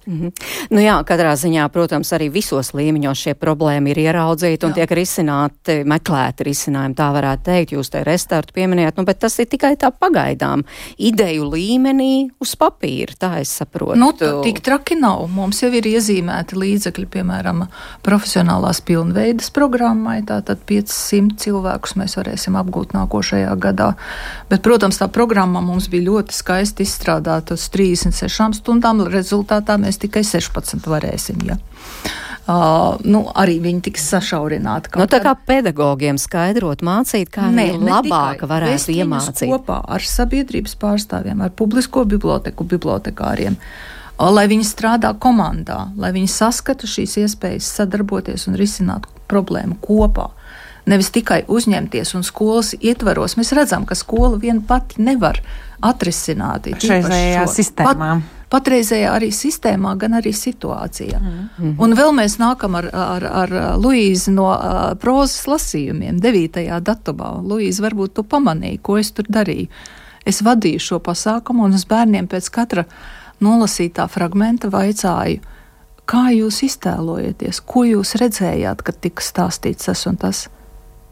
[0.07, 0.31] Mm -hmm.
[0.69, 4.75] Nu jā, katrā ziņā, protams, arī visos līmeņos šie problēma ir ieraudzīti un jā.
[4.75, 7.71] tiek risināti, meklēti risinājumi, tā varētu teikt.
[7.71, 10.63] Jūs te restartu pieminējāt, nu, bet tas ir tikai tā pagaidām.
[10.97, 13.99] Ideju līmenī uz papīra, tā es saprotu.
[13.99, 15.27] Nu, tik traki nav.
[15.27, 17.67] Mums jau ir iezīmēti līdzekļi, piemēram,
[18.03, 23.93] profesionālās pilnveidas programmai, tātad 500 cilvēkus mēs varēsim apgūt nākošajā gadā.
[24.49, 29.03] Bet, protams, tā programma mums bija ļoti skaisti izstrādāta uz 36 stundām.
[29.07, 31.41] Rezultātā mēs mēs tikai 16 varēsim.
[31.47, 31.57] Ja.
[32.47, 34.93] Uh, nu, arī viņi tiks sašaurināti.
[34.95, 39.49] Nu, tā kā pedagogiem skaidrot, mācīt, kā viņi labāk varētu iemācīt.
[39.51, 43.57] Kopā ar sabiedrības pārstāvjiem, ar publisko biblioteku bibliotekāriem.
[44.17, 50.31] Lai viņi strādā komandā, lai viņi saskata šīs iespējas sadarboties un risināt problēmu kopā.
[50.87, 53.35] Nevis tikai uzņemties un skolas ietvaros.
[53.35, 55.43] Mēs redzam, ka skola vien pati nevar
[55.83, 56.71] atrisināt.
[56.79, 58.15] Šajā sistēmā.
[58.23, 61.19] Pat, patreizējā arī sistēmā, gan arī situācijā.
[61.19, 61.75] Mm -hmm.
[61.83, 66.81] Un vēl mēs nākam ar, ar, ar Luīzi no uh, prozas lasījumiem, 9.
[66.81, 67.41] datumā.
[67.43, 69.67] Luīza, varbūt tu pamanīji, ko es tur darīju.
[70.25, 72.83] Es vadīju šo pasākumu un uz bērniem pēc katra
[73.39, 75.39] nolasītā fragmenta vaicāju,
[76.05, 80.47] kā jūs iztēlojaties, ko jūs redzējāt, kad tika stāstīts tas un tas.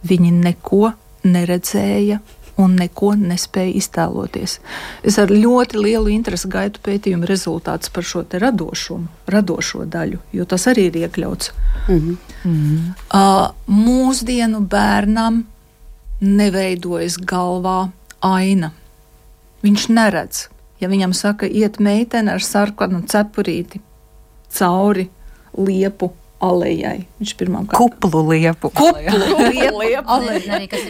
[0.04, 0.92] Viņi neko
[1.24, 2.20] neredzēja
[2.62, 4.60] un neko nespēja iztēloties.
[5.04, 10.68] Es ar ļoti lielu interesi gaidu pētījumu rezultātus par šo radošumu, radošo daļu, jo tas
[10.72, 11.52] arī ir iekļauts.
[11.88, 12.18] Mm -hmm.
[12.44, 12.80] Mm -hmm.
[13.14, 15.46] Uh, mūsdienu bērnam
[16.22, 17.90] neveidojas galvā
[18.22, 18.72] aina.
[19.64, 20.48] Viņš neredz.
[20.80, 23.80] Ja viņam saka, iet meitene ar sarkanu cepurīti
[24.50, 25.10] cauri
[25.58, 26.12] liepu
[26.44, 27.06] alejai.
[27.20, 28.72] Viņš pirmām kārtām kuplu liepu.
[28.76, 29.38] Kuplu
[29.80, 30.18] liepu.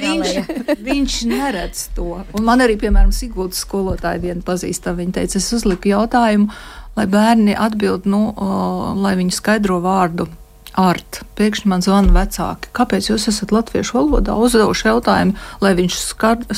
[0.02, 2.22] viņš, viņš neredz to.
[2.38, 6.50] Un man arī, piemēram, Sigūdas skolotāja viena pazīstama, viņa teica, es uzliku jautājumu,
[6.98, 10.28] lai bērni atbild, nu, uh, lai viņi skaidro vārdu.
[10.76, 11.22] Art.
[11.40, 12.68] Pēkšņi man zvana vecāki.
[12.76, 16.02] Kāpēc jūs esat latviešu valodā uzdevuši jautājumu, lai viņš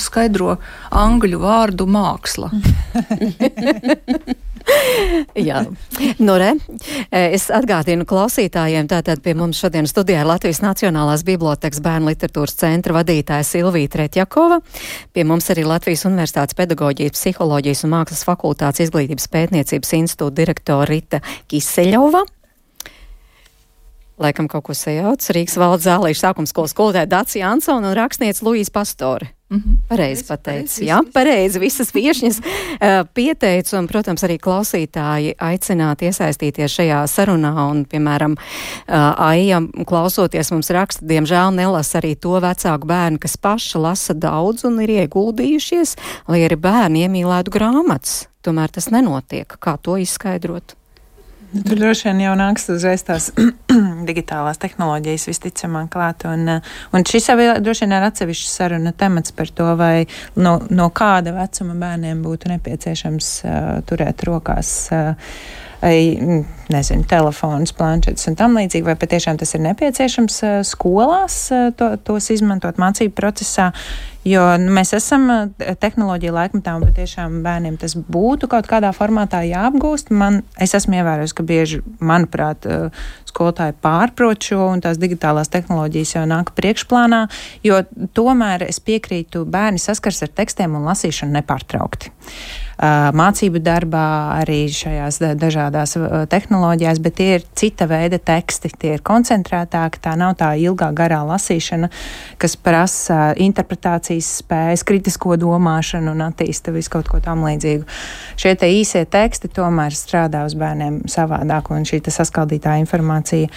[0.02, 0.58] skaidro
[0.89, 2.50] angļu vārdu māksla?
[5.38, 5.62] Jā,
[6.19, 6.51] nu re,
[7.12, 12.97] es atgādinu klausītājiem, tātad pie mums šodien studijā ir Latvijas Nacionālās bibliotekas bērnu literatūras centra
[12.97, 14.60] vadītāja Silvija Tretjakova,
[15.15, 21.21] pie mums arī Latvijas Universitātes pedagoģijas, psiholoģijas un mākslas fakultātes izglītības pētniecības institūta direktora Rita
[21.51, 22.25] Kiseļova.
[24.17, 25.21] Laikam kaut ko sajauc.
[25.36, 29.37] Rīgas valdes zālīšu sākums skolas skolotāja Dācija Ansona un rakstniece Luīza Pastore.
[29.49, 29.75] Mm -hmm.
[29.88, 30.79] Pareizi pateicis.
[30.79, 31.60] Jā, pareizi.
[31.60, 37.69] Visas viešņas uh, pieteicu, un, protams, arī klausītāji aicināt iesaistīties šajā sarunā.
[37.71, 43.77] Un, piemēram, uh, Aija, klausoties, mums raksta, diemžēl nelasa arī to vecāku bērnu, kas paši
[43.77, 45.95] lasa daudz un ir ieguldījušies,
[46.27, 48.27] lai arī bērni iemīlētu grāmatas.
[48.43, 49.47] Tomēr tas nenotiek.
[49.60, 50.75] Kā to izskaidrot?
[51.47, 53.29] Tur droši vien jau nāks uzreiz tās
[54.10, 56.25] digitālās tehnoloģijas visticamāk klāt.
[56.27, 60.57] Un, eh, un šis jau droši vien ir atsevišķs saruna temats par to, vai no,
[60.69, 63.57] no kāda vecuma bērniem būtu nepieciešams uh,
[63.88, 64.75] turēt rokās.
[64.91, 65.36] Uh,
[66.73, 71.39] nezinu, telefonus, planšetes un tam līdzīgi, vai patiešām tas ir nepieciešams skolās
[71.80, 73.71] to, tos izmantot mācību procesā.
[74.27, 80.12] Jo nu, mēs esam tehnoloģija laikmetā, un patiešām bērniem tas būtu kaut kādā formātā jāapgūst.
[80.12, 82.67] Man, es esmu ievērojis, ka bieži, manuprāt,
[83.30, 87.23] skolotāji pārprot šo, un tās digitālās tehnoloģijas jau nāk priekšplānā,
[87.63, 87.80] jo
[88.17, 92.12] tomēr es piekrītu, bērni saskars ar tekstiem un lasīšanu nepārtraukti.
[92.77, 94.08] Mācību darbā,
[94.43, 95.95] arī šajās dažādās
[96.30, 96.36] tehnoloģijās,
[97.03, 101.89] bet tie ir cita veida teksti, tie ir koncentrētāki, tā nav tā ilgā garā lasīšana,
[102.41, 107.87] kas prasa interpretācijas spējas, kritisko domāšanu un attīsta visu kaut ko tam līdzīgu.
[108.37, 113.51] Šie te īsie teksti tomēr strādā uz bērniem savādāk, un šī saskaldītā informācija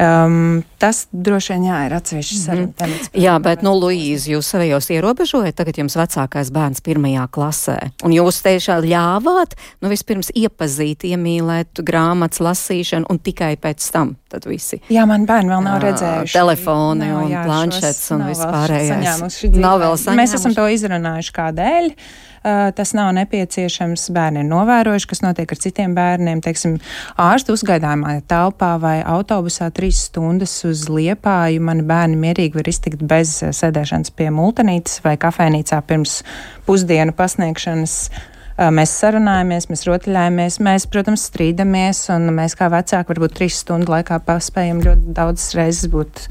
[0.00, 2.72] Um, tas droši vien jā, ir atsevišķs mm -hmm.
[2.78, 3.10] temats.
[3.12, 8.40] Jā, bet, nu, Luīzi, jūs savējos ierobežojat, tagad jums vecākais bērns pirmajā klasē, un jūs
[8.40, 14.80] tiešām ļāvāt, nu, vispirms iepazīt, iemīlēt grāmatas lasīšanu, un tikai pēc tam tad visi.
[14.88, 16.32] Jā, man bērni vēl nav redzējuši.
[16.32, 19.52] Telefoni nav, un jā, planšets un vispārējais.
[19.52, 20.16] Nav vēl saņēmuši.
[20.16, 21.90] Mēs esam to izrunājuši kādēļ.
[21.90, 24.08] Uh, tas nav nepieciešams.
[24.16, 26.42] Bērni ir novērojuši, kas notiek ar citiem bērniem.
[26.44, 26.78] Teiksim,
[27.20, 31.62] ārstu uzgaidāmā telpā vai autobusā trīs stundas uz liepāju.
[31.66, 36.20] Mani bērni mierīgi var iztikt bez sēdēšanas pie multenītes vai kafejnīcā pirms
[36.68, 37.96] pusdienu pasniegšanas
[38.60, 44.18] Mēs sarunājamies, mēs rotaļājamies, mēs, protams, strīdamies, un mēs kā vecāki varbūt trīs stundu laikā
[44.26, 46.26] paspējam ļoti daudzas reizes būt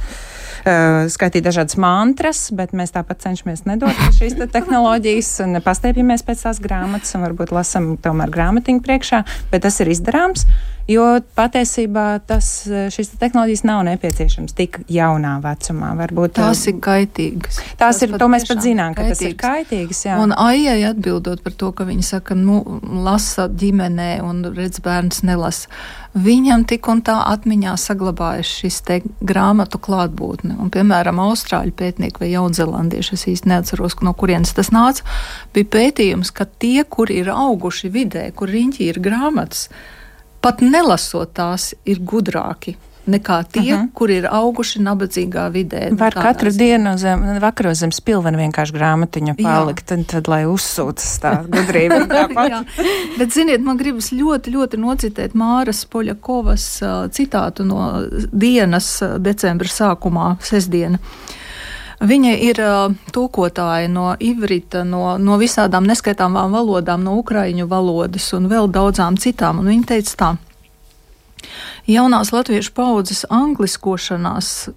[1.13, 6.63] skaitīt dažādas mantras, bet mēs tāpat cenšamies nedot šīs te tehnoloģijas un pastiepjamies pēc tās
[6.63, 10.47] grāmatas un varbūt lasam tomēr grāmatiņu priekšā, bet tas ir izdarāms.
[10.89, 11.03] Jo
[11.37, 15.91] patiesībā tas, šīs tehnoloģijas nav nepieciešamas tik jaunā vecumā.
[15.99, 17.59] Varbūt tās ir kaitīgas.
[17.59, 19.19] Tās, tās ir, to mēs pat zinām, ka kaitīgas.
[19.19, 19.99] tas ir kaitīgas.
[20.07, 20.17] Jā.
[20.23, 22.57] Un Aijai atbildot par to, ka viņa saka, nu,
[23.05, 25.69] lasa ģimenē un redz bērns nelasa.
[26.17, 30.48] Viņam tik un tā atmiņā saglabājas šis te grāmatu klātbūtne.
[30.57, 35.05] Un, piemēram, austrāļu pētnieki vai jaunzēlandieši, es īsti neatceros, no kurienes tas nāca,
[35.55, 39.67] bija pētījums, ka tie, kuri ir auguši vidē, kur riņķī ir grāmatas,
[40.43, 43.87] pat nelasot tās, ir gudrāki nekā tie, uh -huh.
[43.93, 45.99] kuri ir auguši nabadzīgā vidē.
[45.99, 51.43] Var katru dienu zem, vakaros zem spilvena vienkārši grāmatiņu palikt, un tad, lai uzsūtas tā
[51.55, 52.05] gudrība.
[53.19, 60.37] Bet, ziniet, man gribas ļoti, ļoti nocitēt Māras Poļakovas uh, citātu no dienas decembra sākumā,
[60.41, 60.99] sestdiena.
[61.99, 68.47] Viņa ir uh, tūkotāja no ivrita, no, no visādām neskaitāmām valodām, no ukraiņu valodas un
[68.47, 69.59] vēl daudzām citām.
[69.59, 70.48] Un viņa teica tā.
[71.89, 74.69] Jaunās latviešu paudzes angliskošanās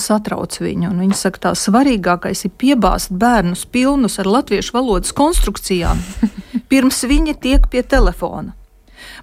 [0.00, 0.92] satrauc viņu.
[0.96, 6.00] Viņa saka, tā svarīgākais ir piebāzt bērnus pilnus ar latviešu valodas konstrukcijām,
[6.70, 8.54] pirms viņi tiek pie telefona.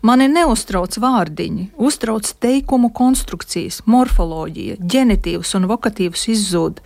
[0.01, 6.81] Mani neuztrauc vārdiņi, uztrauc teikumu konstrukcijas, morfoloģija, ģenitīvs un vokatīvs izzūd.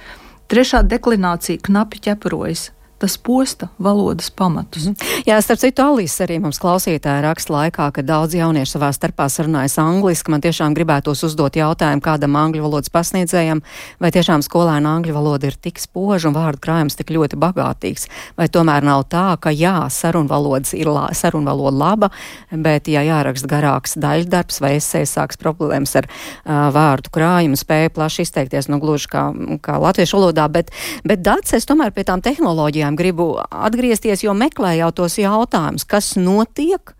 [0.51, 2.69] Trešā deklinācija knapi ķeprojas,
[3.01, 4.85] tas posta valodas pamatus.
[4.87, 5.23] -hmm.
[5.25, 9.77] Jā, starp citu, Alīs arī mums klausītāja raksta laikā, ka daudz jauniešu savā starpā sarunājas
[9.81, 10.31] angliski.
[10.31, 13.61] Man tiešām gribētos uzdot jautājumu kādam angļu valodas pasniedzējam,
[13.99, 18.47] vai tiešām skolēna angļu valoda ir tik spoža un vārdu krājums tik ļoti bagātīgs, vai
[18.47, 22.09] tomēr nav tā, ka jā, sarunvalodas ir la, sarunvaloda laba,
[22.51, 28.21] bet ja jāraksta garāks daļdarbs vai esēs sāks problēmas ar uh, vārdu krājumu, spēju plaši
[28.21, 29.27] izteikties, nu gluži kā,
[29.61, 30.71] kā latviešu valodā, bet,
[31.07, 35.85] bet dats es tomēr pie tām tehnoloģijām jautājumiem gribu atgriezties, jo meklēju jau tos jautājumus,
[35.85, 36.95] kas notiek.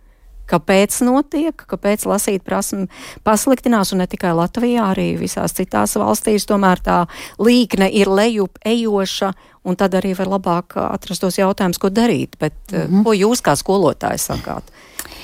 [0.52, 2.90] Kāpēc notiek, kāpēc lasīt prasme
[3.24, 7.08] pasliktinās, un ne tikai Latvijā, arī visās citās valstīs, tomēr tā
[7.40, 9.32] līkne ir lejup ejoša,
[9.64, 12.36] un tad arī var labāk atrast tos jautājumus, ko darīt.
[12.38, 13.04] Bet mm -hmm.
[13.04, 14.64] ko jūs kā skolotāji sakāt?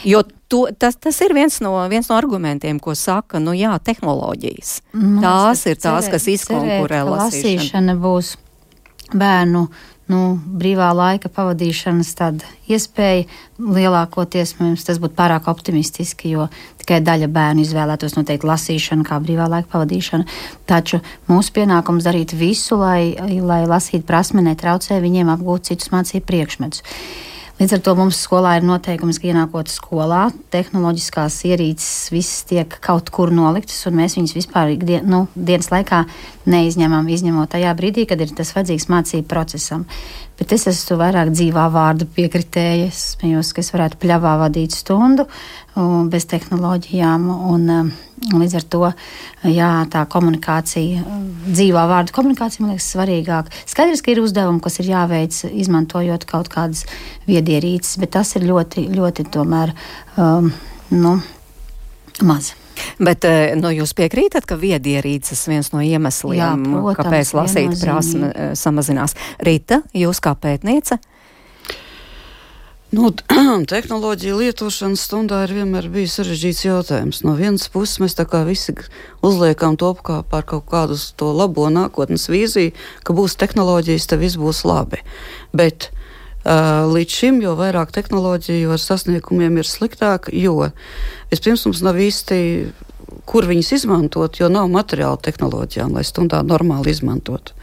[0.05, 4.81] Jo to, tas, tas ir viens no, viens no argumentiem, ko saka, nu jā, tehnoloģijas.
[4.93, 7.17] Mums tās ir tās, cerēt, kas izkonkurē lasīšanu.
[7.17, 8.37] Lasīšana būs
[9.13, 9.67] bērnu
[10.11, 12.13] nu, brīvā laika pavadīšanas
[12.71, 13.27] iespēja.
[13.57, 16.47] Lielākoties mums tas būtu pārāk optimistiski, jo
[16.81, 20.27] tikai daļa bērnu izvēlētos noteikti lasīšanu kā brīvā laika pavadīšanu.
[20.69, 26.85] Taču mūsu pienākums darīt visu, lai, lai lasīt prasme netraucē viņiem apgūt citus mācību priekšmetus.
[27.57, 33.09] Līdz ar to mums skolā ir noteikums, ka ienākot skolā, tehnoloģiskās ierīces visas tiek kaut
[33.09, 36.03] kur noliktas, un mēs viņus vispār dien, nu, dienas laikā
[36.45, 39.87] neizņemam, izņemot tajā brīdī, kad ir tas vajadzīgs mācību procesam.
[40.37, 42.91] Bet es esmu vairāk dzīvā vārdu piekritēja.
[42.91, 45.25] Es smējos, ka es varētu pļāvā vadīt stundu
[46.11, 47.25] bez tehnoloģijām.
[47.53, 48.83] Un, un līdz ar to
[49.49, 51.01] jā, tā komunikācija,
[51.47, 53.65] dzīvā vārdu komunikācija, man liekas, svarīgāka.
[53.65, 56.85] Skaidrs, ka ir uzdevumi, kas ir jāveic izmantojot kaut kādas
[57.29, 59.73] viedierīces, bet tas ir ļoti, ļoti tomēr
[60.21, 60.53] um,
[60.93, 61.17] nu,
[62.29, 62.53] maz.
[62.99, 68.31] Bet eh, nu, jūs piekrītat, ka viedierīces viens no iemesliem, Jā, protams, kāpēc lasīt prasme
[68.31, 69.17] eh, samazinās.
[69.43, 70.99] Rīta, jūs kā pētniece?
[72.95, 73.09] Nu,
[73.67, 77.19] tehnoloģija lietošana stundā ir vienmēr bijis sarežģīts jautājums.
[77.27, 78.71] No vienas puses, mēs tā kā visi
[79.25, 82.71] uzliekam to kā par kaut kādu to labo nākotnes vīziju,
[83.03, 85.03] ka būs tehnoloģijas, tad viss būs labi.
[85.51, 85.89] Bet
[86.45, 90.69] līdz šim, jo vairāk tehnoloģiju ar sasniegumiem ir sliktāk, jo
[91.31, 92.37] Vispirms mums nav īsti
[93.27, 97.55] kur viņas izmantot, jo nav materiāla tehnoloģijām, lai stundā normāli izmantotu.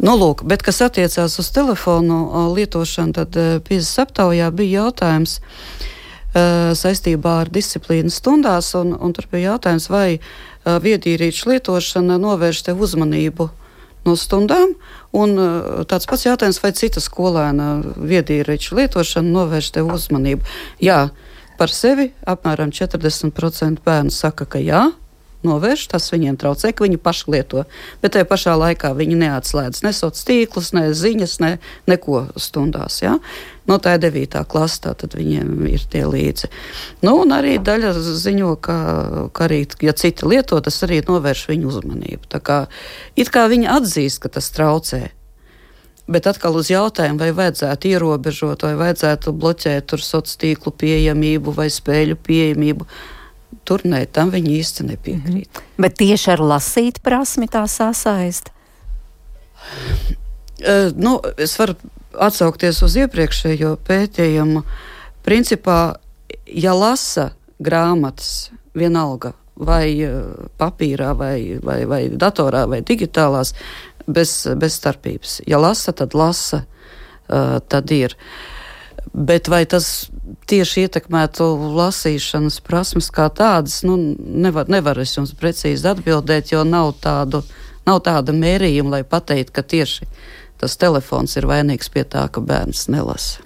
[0.00, 7.38] Nu, lūk, bet kas attiecās uz telefonu lietošanu, tad Pīzes aptaujā bija jautājums uh, saistībā
[7.44, 13.50] ar disciplīnu stundās, un, un tur bija jautājums, vai uh, viedīrīču lietošana novērš tev uzmanību
[14.06, 14.74] no stundām,
[15.16, 20.44] un uh, tāds pats jautājums, vai cita skolēna viedīrīču lietošana novērš tev uzmanību.
[20.84, 21.06] Jā,
[21.54, 24.88] Par sevi apmēram 40% bērnu saka, ka jā,
[25.46, 27.64] novērš, tas viņiem traucē, ka viņi paši lieto.
[28.02, 31.52] Bet tajā pašā laikā viņi neatslēdz ne sociālos tīklus, ne ziņas, ne
[31.90, 33.00] neko stundās.
[33.04, 33.18] Ja?
[33.68, 34.42] No tā ir 9.
[34.48, 36.50] klase, tad viņiem ir tie līdzi.
[37.06, 38.78] Nu, un arī daļa ziņo, ka,
[39.32, 42.28] ka arī, ja citi lieto, tas arī novērš viņu uzmanību.
[42.34, 42.58] Tā kā,
[43.16, 45.06] it kā viņi atzīst, ka tas traucē.
[46.04, 52.18] Bet atkal uz jautājumu, vai vajadzētu ierobežot, vai vajadzētu bloķēt sociālo tīklu pieejamību vai spēļu
[52.20, 52.84] pieejamību.
[53.64, 55.48] Tur nē, tam viņi īsti nepiekrīt.
[55.48, 55.82] Mm -hmm.
[55.82, 58.50] Bet tieši ar lasīt prasmi tā sasaist?
[60.60, 61.74] Uh, nu, es varu
[62.18, 64.62] atsaukties uz iepriekšējo pētījumu.
[65.24, 65.94] Principā,
[66.46, 70.02] ja lasa grāmatas, vienalga vai
[70.58, 73.54] papīrā, vai, vai, vai datorā, vai digitālās,
[74.06, 75.40] bez, bez starpības.
[75.46, 76.64] Ja lasa, tad lasa,
[77.28, 78.16] uh, tad ir.
[79.14, 80.08] Bet vai tas
[80.50, 86.94] tieši ietekmētu lasīšanas prasmes kā tādas, nu, nevar, nevar es jums precīzi atbildēt, jo nav,
[87.04, 87.44] tādu,
[87.86, 90.10] nav tāda mērījuma, lai pateiktu, ka tieši
[90.60, 93.42] tas telefons ir vainīgs pie tā, ka bērns nelasa.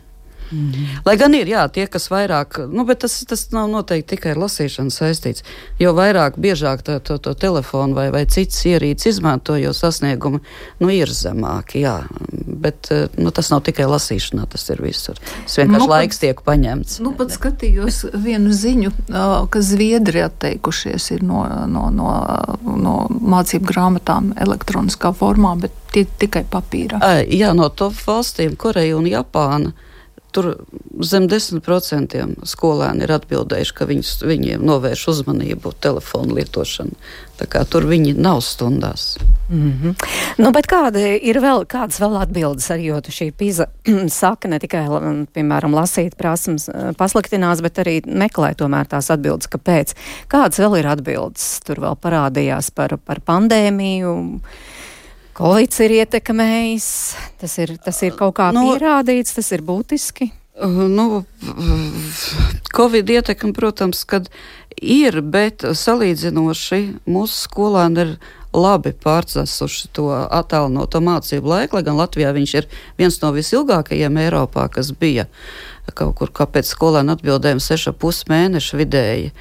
[0.50, 0.86] Mm -hmm.
[1.04, 4.36] Lai gan ir jā, tie, kas vairāk, nu, bet tas, tas nav noteikti tikai ar
[4.36, 5.42] lasīšanu saistīts.
[5.78, 10.40] Jo vairāk, biežāk to, to, to telefonu vai, vai citas ierīces izmanto, jo sasniegumi
[10.80, 11.80] nu, ir zemāki.
[11.80, 12.02] Jā.
[12.46, 15.16] Bet nu, tas nav tikai lasīšanā, tas ir visur.
[15.44, 17.00] Tas vienkārši nu, laiks tiek paņemts.
[17.00, 18.92] Nu, pat skatījos vienu ziņu,
[19.50, 22.08] ka Zviedri atteikušies no, no, no,
[22.62, 27.00] no mācību grāmatām elektroniskā formā, bet tie tikai papīrā.
[27.28, 29.72] Jā, no top valstīm, Koreja un Japāna.
[30.38, 30.52] Tur
[31.02, 36.94] zem 10% skolēni ir atbildējuši, ka viņus, viņiem novērš uzmanību telefonu lietošanu.
[37.72, 39.16] Tur viņi nav stundās.
[39.50, 40.06] Mm -hmm.
[40.38, 43.66] nu, kāda ir vēl, kādas vēl atbildes arī, jo šī pīza
[44.20, 44.86] saka ne tikai,
[45.34, 49.94] piemēram, lasīt prasmes eh, pasliktinās, bet arī meklē tomēr tās atbildes, kāpēc.
[50.28, 51.60] Kādas vēl ir atbildes?
[51.66, 54.40] Tur vēl parādījās par, par pandēmiju.
[55.38, 56.88] Covid ir ietekmējis,
[57.38, 60.32] tas ir, tas ir kaut kā nu, pierādīts, tas ir būtiski.
[60.58, 61.22] Uh, nu,
[62.74, 64.26] Covid ietekme, protams, kad
[64.74, 68.12] ir, bet salīdzinoši mūsu skolēni ir
[68.50, 74.66] labi pārcesuši to attālinoto mācību laiku, lai gan Latvijā viņš ir viens no visilgākajiem Eiropā,
[74.74, 75.28] kas bija
[75.94, 79.34] kaut kur, kāpēc skolēni atbildējumi 6,5 mēnešu vidēji.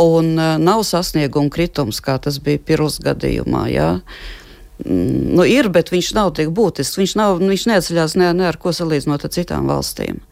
[0.00, 3.66] Un uh, nav sasnieguma kritums, kā tas bija pirms gadījumā.
[3.68, 3.90] Jā.
[3.98, 4.38] Ja?
[4.80, 6.98] Mm, nu, ir, bet viņš nav tik būtisks.
[6.98, 10.22] Viņš, nav, viņš neatceļās ne, ne ar ko salīdzinot ar citām valstīm.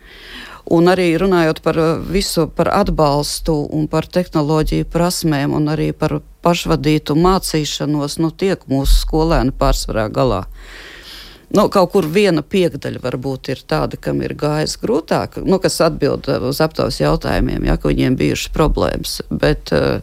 [0.71, 6.21] Un arī runājot par uh, visu par atbalstu un par tehnoloģiju prasmēm un arī par
[6.45, 10.45] pašvadītu mācīšanos, nu, tiek mūsu skolēni pārsvarā galā.
[11.51, 16.29] Nu, kaut kur viena piekdaļa varbūt ir tāda, kam ir gājis grūtāk, nu, kas atbild
[16.47, 19.17] uz aptaujas jautājumiem, ja viņiem bijušas problēmas.
[19.31, 19.99] Bet uh,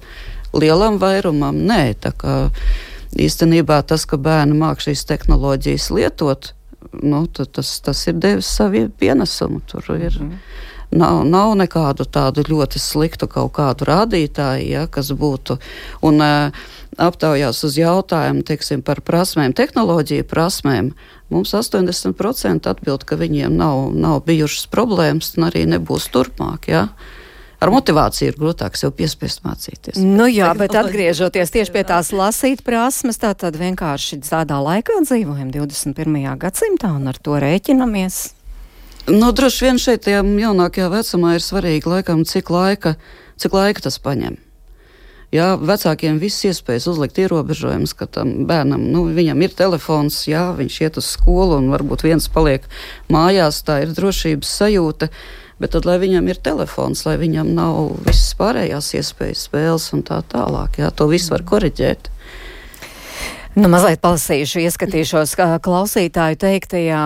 [0.57, 1.95] lielam vairumam nē.
[3.15, 6.51] Īstenībā tas, ka bērni māk šīs tehnoloģijas lietot,
[7.01, 9.61] nu, tas, tas ir devis savu pienesumu.
[9.67, 10.17] Tur ir.
[10.19, 10.65] Mm -hmm.
[10.91, 15.57] Nav, nav nekādu tādu ļoti sliktu kaut kādu rādītāju, ja, kas būtu.
[16.01, 16.51] Un, uh,
[16.97, 20.91] aptaujās uz jautājumu teiksim, par prasmēm, tehnoloģiju prasmēm,
[21.33, 26.69] mums 80% atbild, ka viņiem nav, nav bijušas problēmas un arī nebūs turpmāk.
[26.71, 26.87] Ja?
[27.63, 29.99] Ar motivāciju ir grūtāk sev piespiest mācīties.
[30.01, 35.51] Nu jā, bet atgriežoties tieši pie tās lasīt prasmes, tā tad vienkārši tādā laikā dzīvojam
[35.53, 36.17] 21.
[36.41, 38.23] gadsimtā un ar to rēķinamies.
[39.07, 42.97] Nu, droši vien šeit jaunākajā vecumā ir svarīgi, laikam, cik laika,
[43.39, 44.35] cik laika tas paņem.
[45.31, 50.77] Jā, vecākiem viss iespējas uzlikt ierobežojumus, ka tam bērnam, nu, viņam ir telefons, jā, viņš
[50.85, 52.63] iet uz skolu un varbūt viens paliek
[53.11, 55.09] mājās, tā ir drošības sajūta.
[55.57, 60.19] Bet tad, lai viņam ir telefons, lai viņam nav visas pārējās iespējas, spēles un tā
[60.29, 62.11] tālāk, jā, to visu var koriģēt.
[63.57, 65.31] Nu, mazliet palasīšu, ieskatīšos
[65.65, 66.99] klausītāju teiktajā.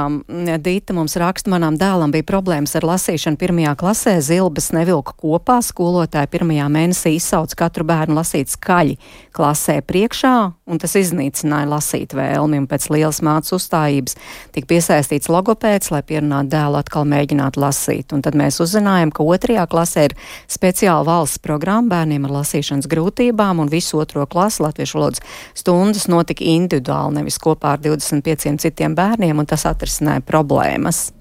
[0.60, 6.28] Dīta mums raksta, manām dēlam bija problēmas ar lasīšanu pirmajā klasē, zilbes nevilka kopā, skolotāja
[6.28, 8.98] pirmajā mēnesī izsauca katru bērnu lasīt skaļi
[9.32, 10.34] klasē priekšā,
[10.68, 14.18] un tas iznīcināja lasīt vēlmi, un pēc lielas mācas uzstājības
[14.52, 18.12] tika piesaistīts logopēds, lai pierunātu dēlu atkal mēģināt lasīt.
[18.12, 20.18] Un tad mēs uzzinājām, ka otrajā klasē ir
[20.52, 25.24] speciāla valsts programma bērniem ar lasīšanas grūtībām, un visu otro klasu latviešu valodas
[25.56, 31.14] stundas notika notika individuāli, nevis kopā ar 25 citiem bērniem, un tas atrisināja problēmas.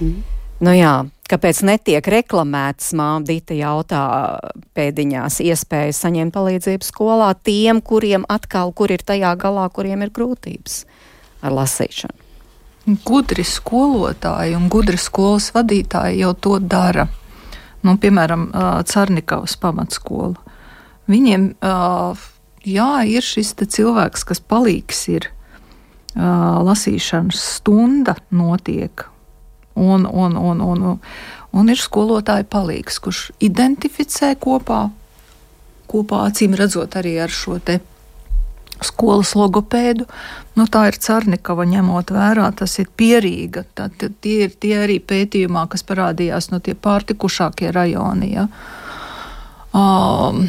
[0.00, 0.22] Mm.
[0.60, 4.38] Nu jā, kāpēc netiek reklamēts, māma Dita jautā
[4.74, 10.84] pēdiņās iespējas saņemt palīdzību skolā tiem, kuriem atkal, kur ir tajā galā, kuriem ir grūtības
[11.42, 12.26] ar lasīšanu?
[13.04, 17.06] Gudri skolotāji un gudri skolas vadītāji jau to dara.
[17.84, 18.48] Nu, piemēram,
[18.88, 20.34] Cārnikavas pamatskola.
[21.08, 22.16] Viņiem uh,
[22.68, 29.06] jā, ir šis cilvēks, kas palīgs ir uh, lasīšanas stunda notiek.
[29.78, 30.86] Un, un, un, un,
[31.54, 34.88] un ir skolotāja palīgs, kurš identificē kopā,
[35.86, 37.78] kopā acīm redzot arī ar šo te
[38.84, 40.06] skolas logopēdu.
[40.58, 43.64] Nu, tā ir Cernikava ņemot vērā, tas ir pierīga.
[43.78, 48.32] Tā, tie ir tie arī pētījumā, kas parādījās no tie pārtikušākie rajoni.
[48.34, 48.48] Ja.
[49.74, 50.46] Um,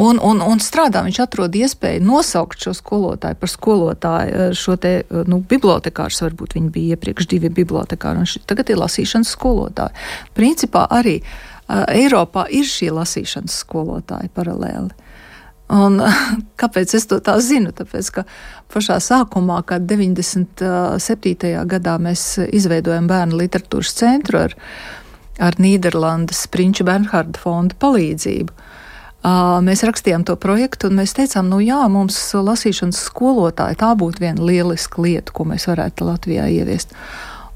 [0.00, 1.02] un, un, un strādā.
[1.06, 6.56] Viņš atrod iespēju nosaukt šo skolotāju par skolotāju, eh, šo te, eh, nu, bibliotekārus, varbūt
[6.56, 9.96] viņi bija iepriekš divi bibliotekāri, un tagad ir lasīšanas skolotāji.
[10.36, 14.90] Principā arī uh, Eiropā ir šie lasīšanas skolotāji paralēli.
[15.70, 16.00] Un,
[16.60, 17.74] kāpēc es to tā zinu?
[17.76, 18.24] Tāpēc, ka
[18.72, 21.52] pašā sākumā, kad 97.
[21.70, 24.56] gadā mēs izveidojam bērnu literatūras centru ar,
[25.38, 28.69] ar Nīderlandes Prinča Bernharda fonda palīdzību,
[29.20, 34.40] Mēs rakstījām to projektu, un mēs teicām, nu jā, mums lasīšanas skolotāji tā būtu viena
[34.40, 36.94] lieliska lieta, ko mēs varētu Latvijā ieviest.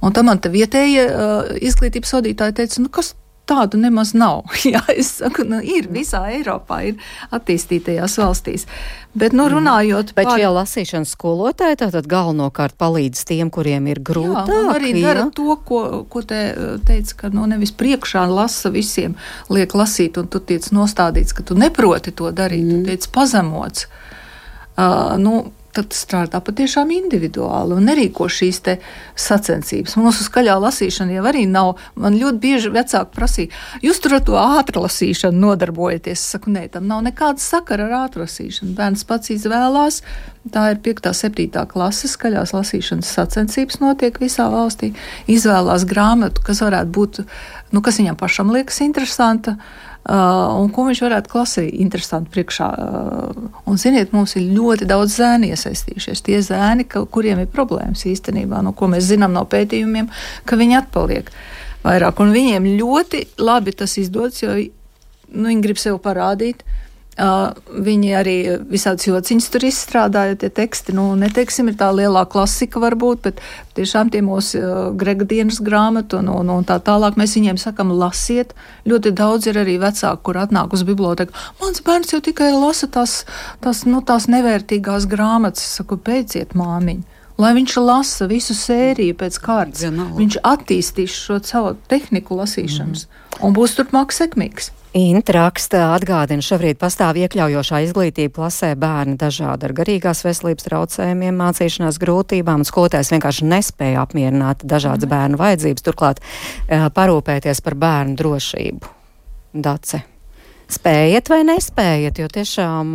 [0.04, 3.14] Un tam man te vietējie uh, izglītības vadītāji teica, nu kas
[3.49, 4.45] tādu nemaz nav.
[4.74, 7.01] Jā, es saku, nu, ir visā Eiropā, ir
[7.34, 8.66] attīstītajās valstīs.
[9.14, 10.32] Bet, nu, runājot Bet par.
[10.32, 14.51] Bet šie lasīšanas skolotāji tātad galvenokārt palīdz tiem, kuriem ir grūtāk.
[14.51, 15.03] Jā, arī jā?
[15.07, 16.40] dara to, ko, ko te
[16.88, 19.18] teica, ka, nu, nevis priekšā lasa visiem,
[19.53, 22.80] liek lasīt, un tu tiec nostādīts, ka tu neproti to darīt, mm.
[22.82, 23.86] tu tiec pazemots.
[24.74, 25.36] Uh, nu,
[25.74, 28.62] tad strādā patiešām individuāli un nerīko šīs
[29.18, 29.96] sacensības.
[30.00, 31.74] Mūsu skaļā lasīšana jau arī nav.
[31.98, 36.14] Man ļoti bieži vecāki prasīja, jūs tur ar to ātrā lasīšanu nodarbojaties.
[36.14, 38.74] Es saku, nē, tam nav nekāda sakara ar ātrā lasīšanu.
[38.78, 40.02] Bērns pats izvēlās.
[40.54, 41.08] Tā ir 5.
[41.08, 41.64] un 7.
[41.70, 44.92] klases skaļās lasīšanas sacensības, notiek visā valstī.
[45.30, 47.24] Izvēlās grāmatu, kas varētu būt,
[47.72, 49.56] nu, kas viņam pašam liekas interesanta.
[49.56, 52.66] Uh, Uh, un ko viņš varētu klasē interesanti priekšā.
[52.76, 56.20] Uh, un, ziniet, mums ir ļoti daudz zēni iesaistījušies.
[56.26, 60.11] Tie zēni, ka, kuriem ir problēmas īstenībā, no ko mēs zinām no pētījumiem,
[60.44, 61.32] ka viņi atpaliek
[61.86, 62.20] vairāk.
[62.20, 68.36] Un viņiem ļoti labi tas izdodas, jo nu, viņi grib sev parādīt, Uh, viņi arī
[68.66, 73.42] visādas jociņas tur izstrādāja, tie teksti, nu, neteiksim, ir tā lielā klasika varbūt, bet
[73.78, 77.94] tiešām tie mūsu uh, Grega dienas grāmatu un, un, un tā tālāk mēs viņiem sakam,
[77.94, 78.54] lasiet.
[78.90, 81.34] Ļoti daudz ir arī vecāku, kur atnāk uz biblioteku.
[81.62, 83.22] Mans bērns jau tikai lasa tās,
[83.62, 85.70] tās, nu, tās nevērtīgās grāmatas.
[85.78, 89.88] Saku, beidziet, māmiņa lai viņš lasa visu sēriju pēc kārtas.
[89.90, 93.42] Viņš attīstīs šo savu tehniku lasīšanas mm.
[93.42, 94.70] un būs turpmāk sekmīgs.
[94.95, 102.62] Intraksta atgādina, šobrīd pastāv iekļaujošā izglītība klasē bērni dažādi ar garīgās veselības traucējumiem, mācīšanās grūtībām,
[102.62, 105.11] un skolotājs vienkārši nespēja apmierināt dažādas mm.
[105.11, 106.22] bērnu vajadzības, turklāt
[106.70, 108.92] parūpēties par bērnu drošību.
[109.66, 110.01] Dace.
[110.78, 112.95] Spējat vai nespējat, jo tiešām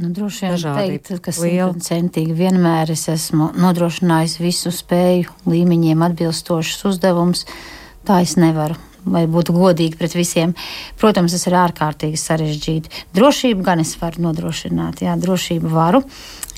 [0.00, 7.42] Nu, droši vien teikt, ka simtprocentīgi vienmēr es esmu nodrošinājis visu spēju līmeņiem atbilstošus uzdevumus.
[8.06, 10.54] Tā es nevaru lai būtu godīgi pret visiem.
[11.00, 13.04] Protams, tas ir ārkārtīgi sarežģīti.
[13.16, 16.02] Drošību gan es varu nodrošināt, jā, drošību varu,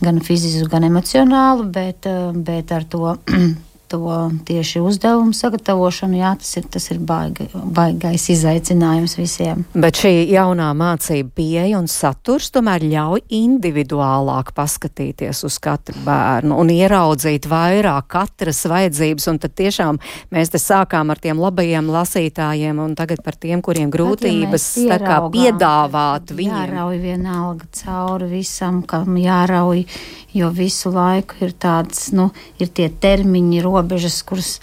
[0.03, 3.16] gan fizisku, gan emocionālu, bet, eh, bet ar to
[3.93, 9.66] to tieši uzdevumu sagatavošanu, jā, tas ir, tas ir baigi, baigais izaicinājums visiem.
[9.76, 16.72] Bet šī jaunā mācība pieeja un saturs tomēr ļauj individuālāk paskatīties uz katru bērnu un
[16.72, 20.01] ieraudzīt vairāk katras vajadzības, un tad tiešām
[20.32, 25.01] mēs te sākām ar tiem labajiem lasītājiem un tagad par tiem, kuriem grūtības ja tā
[25.05, 26.57] kā piedāvāt viņiem.
[26.64, 29.84] Jārauj vienalga cauri visam, kam jārauj
[30.32, 32.30] jo visu laiku ir tāds, nu,
[32.61, 33.82] ir tie termiņi, robežas,
[34.26, 34.57] kuras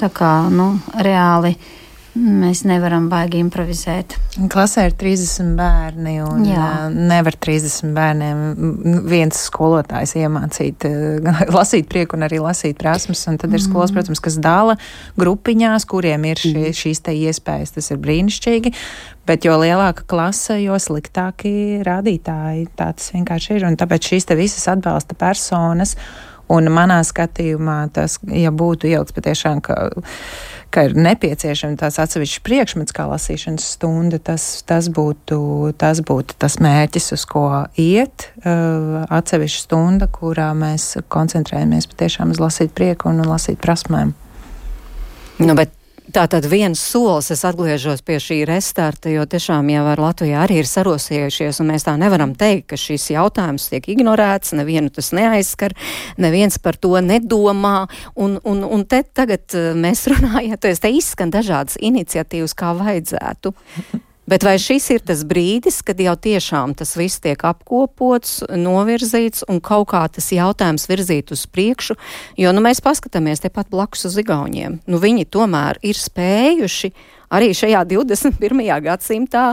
[0.00, 1.54] tā kā, nu, reāli
[2.14, 4.14] mēs nevaram baigi improvizēt.
[4.50, 6.66] Klasē ir 30 bērni, un Jā.
[6.94, 10.86] nevar 30 bērniem viens skolotājs iemācīt
[11.56, 13.24] lasīt prieku, un arī lasīt prasmes.
[13.30, 13.98] Un tad ir skolas, mm.
[13.98, 14.76] protams, kas dala
[15.20, 16.76] grupiņās, kuriem ir šie, mm.
[16.82, 17.74] šīs te iespējas.
[17.78, 18.74] Tas ir brīnišķīgi.
[19.26, 22.68] Bet jo lielāka klase, jo sliktāki rādītāji.
[22.78, 23.66] Tā tas vienkārši ir.
[23.70, 25.96] Un tāpēc šīs te visas atbalsta personas.
[26.54, 29.76] Un manā skatījumā tas, ja būtu ielikts patiešām, ka,
[30.74, 35.38] ka ir nepieciešama tāds atsevišķs priekšmets, kā lasīšanas stunda, tas, tas, būtu,
[35.80, 37.46] tas būtu tas mērķis, uz ko
[37.80, 38.28] iet.
[38.44, 44.14] Uh, atsevišķa stunda, kurā mēs koncentrējamies patiešām uz lasīt prieku un lasīt prasmēm.
[45.42, 45.72] Nu, bet
[46.12, 50.58] Tā tad viens solis, es atgriežos pie šī restarta, jo tiešām jau ar Latviju arī
[50.60, 55.72] ir sarosījušies, un mēs tā nevaram teikt, ka šis jautājums tiek ignorēts, nevienu tas neaizskar,
[56.20, 57.86] neviens par to nedomā,
[58.20, 63.54] un, un, un te tagad eh, mēs runājam, te izskan dažādas iniciatīvas, kā vajadzētu.
[64.30, 69.60] Bet vai šis ir tas brīdis, kad jau tiešām tas viss tiek apkopots, novirzīts un
[69.64, 71.98] kaut kā tas jautājums virzīt uz priekšu?
[72.40, 74.80] Jo nu, mēs paskatāmies tepat blakus uz Igauniem.
[74.88, 76.94] Nu, viņi tomēr ir spējuši
[77.34, 78.62] arī šajā 21.
[78.84, 79.44] gadsimtā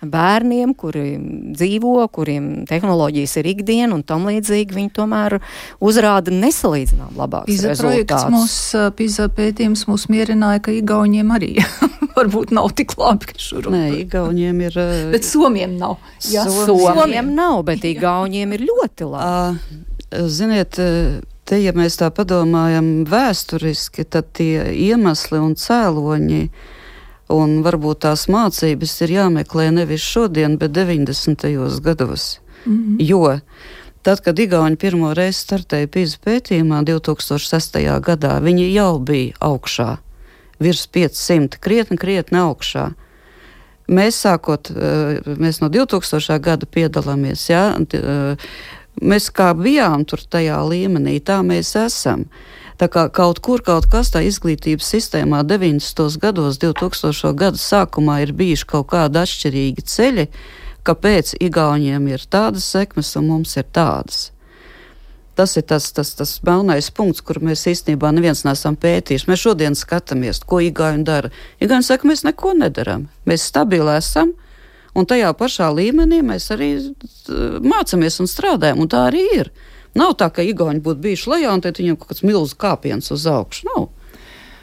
[0.00, 1.16] bērniem, kuri
[1.56, 5.38] dzīvo, kuriem tehnoloģijas ir ikdiena un tam līdzīgi, viņi tomēr
[5.82, 8.28] uzrāda nesalīdzinām labākus Pisa rezultātus.
[8.34, 8.58] Mūs,
[8.98, 11.52] Pisa pētījums mūs mierināja, ka Igauniem arī
[12.18, 13.70] varbūt nav tik labi, ka šur.
[13.72, 14.80] Nē, Igauniem ir.
[15.12, 15.98] Bet Somiem nav.
[16.30, 19.80] Jā, Somiem, somiem nav, bet Igauniem ir ļoti labi.
[20.10, 20.74] Ziniet,
[21.46, 26.42] te, ja mēs tā padomājam vēsturiski, tad tie iemesli un cēloņi
[27.30, 31.80] un varbūt tās mācības ir jāmeklē nevis šodien, bet 90.
[31.80, 32.40] gados.
[32.64, 32.96] Mm -hmm.
[32.98, 33.38] Jo
[34.02, 37.80] tad, kad Igauni pirmo reizi startēja pīzu pētījumā 2006.
[38.00, 39.96] gadā, viņi jau bija augšā,
[40.60, 42.90] virs 500, krietni, krietni augšā.
[43.90, 44.70] Mēs sākot,
[45.26, 46.38] mēs no 2000.
[46.40, 47.64] gada piedalāmies, jā,
[49.02, 52.26] mēs kā bijām tur tajā līmenī, tā mēs esam.
[52.80, 56.16] Tā kā kaut kur kaut kas tā izglītības sistēmā 90.
[56.22, 57.34] gados, 2000.
[57.36, 60.26] gadu sākumā ir bijuši kaut kādi atšķirīgi ceļi,
[60.88, 64.30] kāpēc Igauniem ir tādas sekmes un mums ir tādas.
[65.36, 69.28] Tas ir tas, tas, tas melnais punkts, kur mēs īstenībā neviens neesam pētījuši.
[69.28, 71.28] Mēs šodien skatāmies, ko Igauni dara.
[71.60, 73.10] Igauni saka, mēs neko nedarām.
[73.28, 74.32] Mēs stabili esam,
[74.94, 76.70] Un tajā pašā līmenī mēs arī
[77.62, 79.50] mācāmies un strādājam, un tā arī ir.
[79.98, 83.26] Nav tā, ka Igauni būtu bijuši lejā un tad viņiem kaut kāds milzīgs kāpiens uz
[83.30, 83.66] augšu.
[83.70, 83.88] Nav.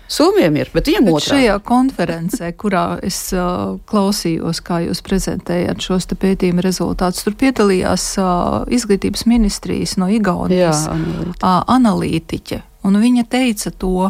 [0.08, 1.34] Somijam ir, bet viņam otrā.
[1.34, 8.62] Šajā konferencē, kurā es uh, klausījos, kā jūs prezentējat šos pētījuma rezultātus, tur piedalījās uh,
[8.72, 11.44] izglītības ministrijas no Igaunijas Jā, analītiķe.
[11.44, 12.62] Uh, analītiķe.
[12.88, 14.10] Un viņa teica to,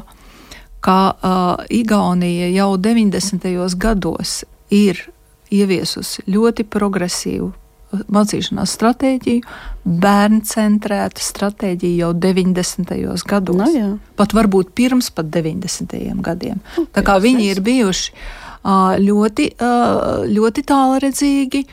[0.86, 3.50] ka uh, Igaunija jau 90.
[3.82, 5.02] gados ir
[5.50, 7.56] ieviesusi ļoti progresīvu
[7.92, 9.56] mācīšanās stratēģiju,
[10.04, 12.94] bērnu centrēta stratēģija jau 90.
[13.28, 13.62] gados.
[13.62, 13.90] No, jā.
[14.20, 15.96] pat varbūt pirms pat 90.
[16.26, 16.60] gadiem.
[16.76, 18.14] Okay, Tā kā viņi ir bijuši
[19.08, 19.52] ļoti,
[20.36, 21.64] ļoti tālredzīgi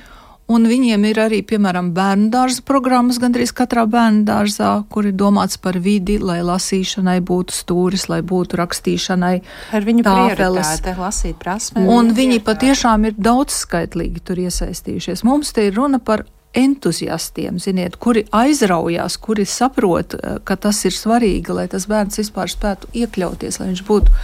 [0.53, 5.57] Un viņiem ir arī, piemēram, bērnu dārza programmas gandrīz katrā bērnu dārzā, kur ir domāts
[5.57, 9.35] par vidi, lai lasīšanai būtu stūris, lai būtu rakstīšanai.
[9.73, 11.87] Ar viņu prioritāte lasīt prasme.
[11.89, 15.25] Un viņi patiešām ir daudzskaitlīgi tur iesaistījušies.
[15.25, 20.15] Mums te ir runa par entuziastiem, ziniet, kuri aizraujās, kuri saprot,
[20.45, 24.21] ka tas ir svarīgi, lai tas bērns vispār spētu iekļauties, lai viņš būtu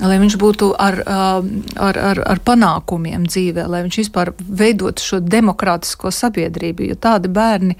[0.00, 6.12] lai viņš būtu ar, ar, ar, ar panākumiem dzīvē, lai viņš vispār veidotu šo demokrātisko
[6.14, 6.90] sabiedrību.
[6.92, 7.78] Jo tādi bērni,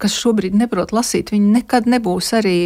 [0.00, 2.58] kas šobrīd neprot lasīt, viņi nekad nebūs arī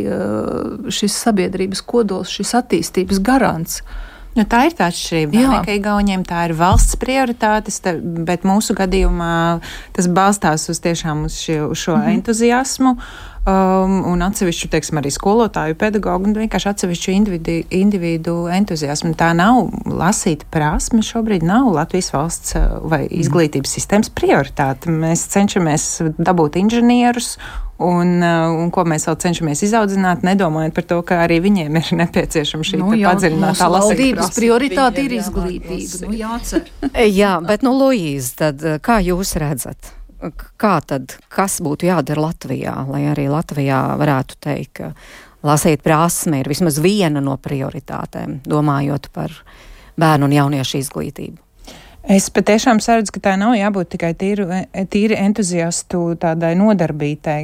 [0.90, 3.82] šis sabiedrības kodols, šis attīstības garants.
[4.30, 5.34] Nu, tā ir tā atšķirība.
[5.34, 9.58] Jā, ka Igauniem tā ir valsts prioritātes, tā, bet mūsu gadījumā
[9.96, 12.14] tas balstās uz tiešām uz, šie, uz šo mm -hmm.
[12.14, 12.92] entuziasmu.
[12.94, 19.14] Uh, um, un atsevišķu, teiksim, arī skolotāju, pedagoģu un vienkārši atsevišķu individu, individu entuziasmu.
[19.18, 23.16] Tā nav lasīta prasme šobrīd, nav Latvijas valsts uh, vai mm.
[23.24, 24.92] izglītības sistēmas prioritāte.
[24.92, 27.36] Mēs cenšamies dabūt inženierus.
[27.80, 31.92] Un, uh, un ko mēs vēl cenšamies izaudzināt, nedomājot par to, ka arī viņiem ir
[32.02, 36.02] nepieciešama šī nu, padziļinātā lasības prioritāte ir izglītība.
[36.04, 36.68] Nu, jācer.
[37.22, 39.94] jā, bet, nu, Lūīze, tad uh, kā jūs redzat?
[40.60, 44.92] Kā tad, kas būtu jādara Latvijā, lai arī Latvijā varētu teikt, ka
[45.46, 49.34] lasīt prasme ir vismaz viena no prioritātēm, domājot par
[50.00, 51.49] bērnu un jauniešu izglītību?
[52.00, 54.46] Es patiešām saredzu, ka tā nav jābūt tikai tīru,
[54.88, 57.42] tīri entuziastu tādai nodarbītai.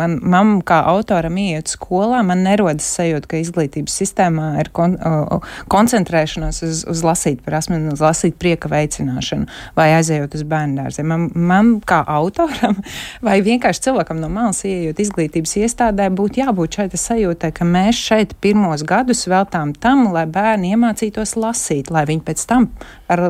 [0.00, 5.42] Man, man kā autoram iet skolā, man nerodas sajūta, ka izglītības sistēmā ir kon, o,
[5.68, 9.44] koncentrēšanās uz, uz lasīt prasmi, uz lasīt prieka veicināšanu
[9.76, 11.12] vai aizejot uz bērndārziem.
[11.12, 12.80] Man, man kā autoram
[13.28, 18.32] vai vienkārši cilvēkam no malas ieejot izglītības iestādē, būtu jābūt šai sajūtai, ka mēs šeit
[18.40, 22.70] pirmos gadus veltām tam, lai bērni iemācītos lasīt, lai viņi pēc tam
[23.12, 23.24] ar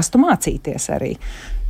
[0.00, 1.16] prastu mācīties arī.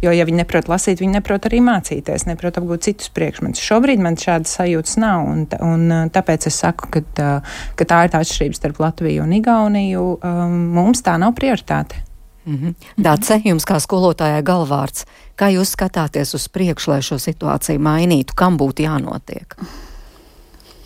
[0.01, 3.61] Jo, ja viņi neprot lasīt, viņi neprot arī mācīties, neprot apgūt citus priekšmetus.
[3.61, 7.33] Šobrīd man šādas sajūtas nav, un, un tāpēc es saku, ka, tā,
[7.76, 10.07] ka tā ir tā atšķirība starp Latviju un Igauniju.
[10.24, 12.01] Um, mums tā nav prioritāte.
[12.47, 12.74] Mm -hmm.
[12.97, 15.05] Dāce, jums kā skolotājai galvārds,
[15.37, 19.55] kā jūs skatāties uz priekšu, lai šo situāciju mainītu, kam būtu jānotiek?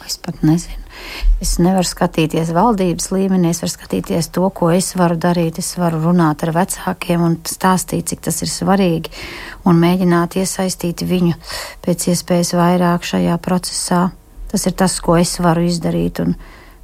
[0.07, 0.84] Es pat nezinu.
[1.42, 5.59] Es nevaru skatīties valdības līmenī, es varu skatīties to, ko es varu darīt.
[5.61, 9.12] Es varu runāt ar vecākiem un stāstīt, cik tas ir svarīgi,
[9.68, 11.36] un mēģināt iesaistīt viņu
[11.84, 14.07] pēc iespējas vairāk šajā procesā.
[14.53, 16.36] Tas ir tas, ko es varu izdarīt, un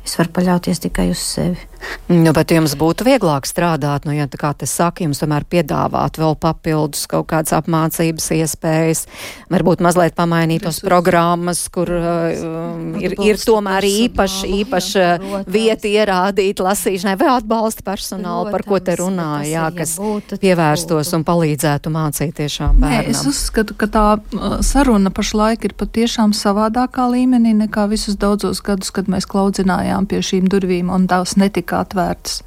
[0.05, 1.70] es varu paļauties tikai uz sevi.
[2.11, 6.19] Nu, bet jums būtu vieglāk strādāt, nu, ja tā kā te saka, jums tomēr piedāvāt
[6.19, 9.05] vēl papildus kaut kādas apmācības iespējas,
[9.53, 15.05] varbūt mazliet pamainīt tos programmas, kur uh, ir, ir tomēr īpaši, īpaši
[15.47, 19.95] vieta ierādīt lasīšanai vai atbalsta personālu, par ko te runā, jā, kas
[20.43, 23.07] pievērstos un palīdzētu mācīt tiešām bērnam.
[23.07, 28.65] Nē, es uzskatu, ka tā uh, saruna pašlaik ir patiešām savādākā līmenī nekā visus daudzos
[28.67, 32.41] gadus, kad mēs klaudzinājām pie šīm durvīm un tās netika atvērtas.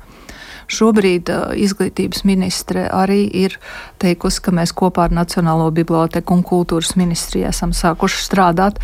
[0.73, 3.57] Šobrīd uh, izglītības ministre arī ir
[4.01, 8.79] teikusi, ka mēs kopā ar Nacionālo biblioteku un kultūras ministriju esam sākuši strādāt.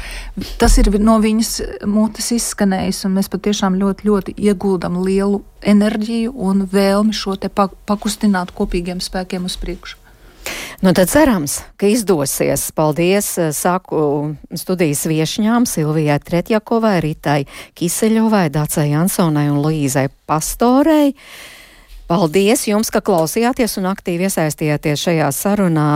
[0.61, 1.53] Tas ir no viņas
[1.89, 8.53] mutes izskanējis, un mēs patiešām ļoti, ļoti ieguldam lielu enerģiju un vēlmi šo te pakustināt
[8.55, 9.98] kopīgiem spēkiem uz priekšu.
[10.79, 12.69] Nu, tad cerams, ka izdosies.
[12.71, 17.41] Paldies, uh, saku studijas viešņām Silvijai Tretjakovai, Ritai
[17.75, 21.11] Kiseļovai, Dācai Jansonai un Līzai Pastorei.
[22.07, 25.89] Paldies jums, ka klausījāties un aktīvi iesaistījāties šajā sarunā.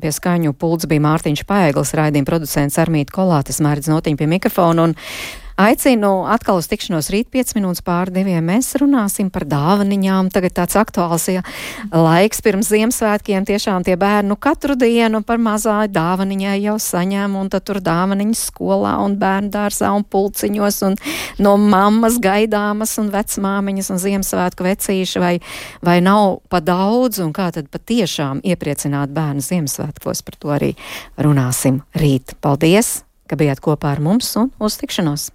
[0.00, 4.88] Pie skaņu pults bija Mārtiņš Paeglis, raidījuma producents Armīta Kolātes, Mērķis Notiņa pie mikrofona.
[5.60, 8.40] Aicinu atkal uz tikšanos rīt 5 minūtes pār diviem.
[8.48, 10.30] Mēs runāsim par dāvaniņām.
[10.32, 11.42] Tagad tāds aktuāls ja,
[11.92, 13.44] laiks pirms Ziemassvētkiem.
[13.44, 18.94] Tiešām tie bērnu katru dienu par mazā dāvaniņai jau saņem, un tad tur dāvaniņas skolā
[19.04, 20.96] un bērnu dārzā un pulciņos un
[21.44, 25.34] no mammas gaidāmas un vecmāmiņas un Ziemassvētku vecīši vai,
[25.84, 30.24] vai nav pa daudz un kā tad patiešām iepriecināt bērnu Ziemassvētkos.
[30.24, 30.72] Par to arī
[31.20, 32.38] runāsim rīt.
[32.40, 33.02] Paldies!
[33.30, 35.30] ka bijāt kopā ar mums un uz tikšanos!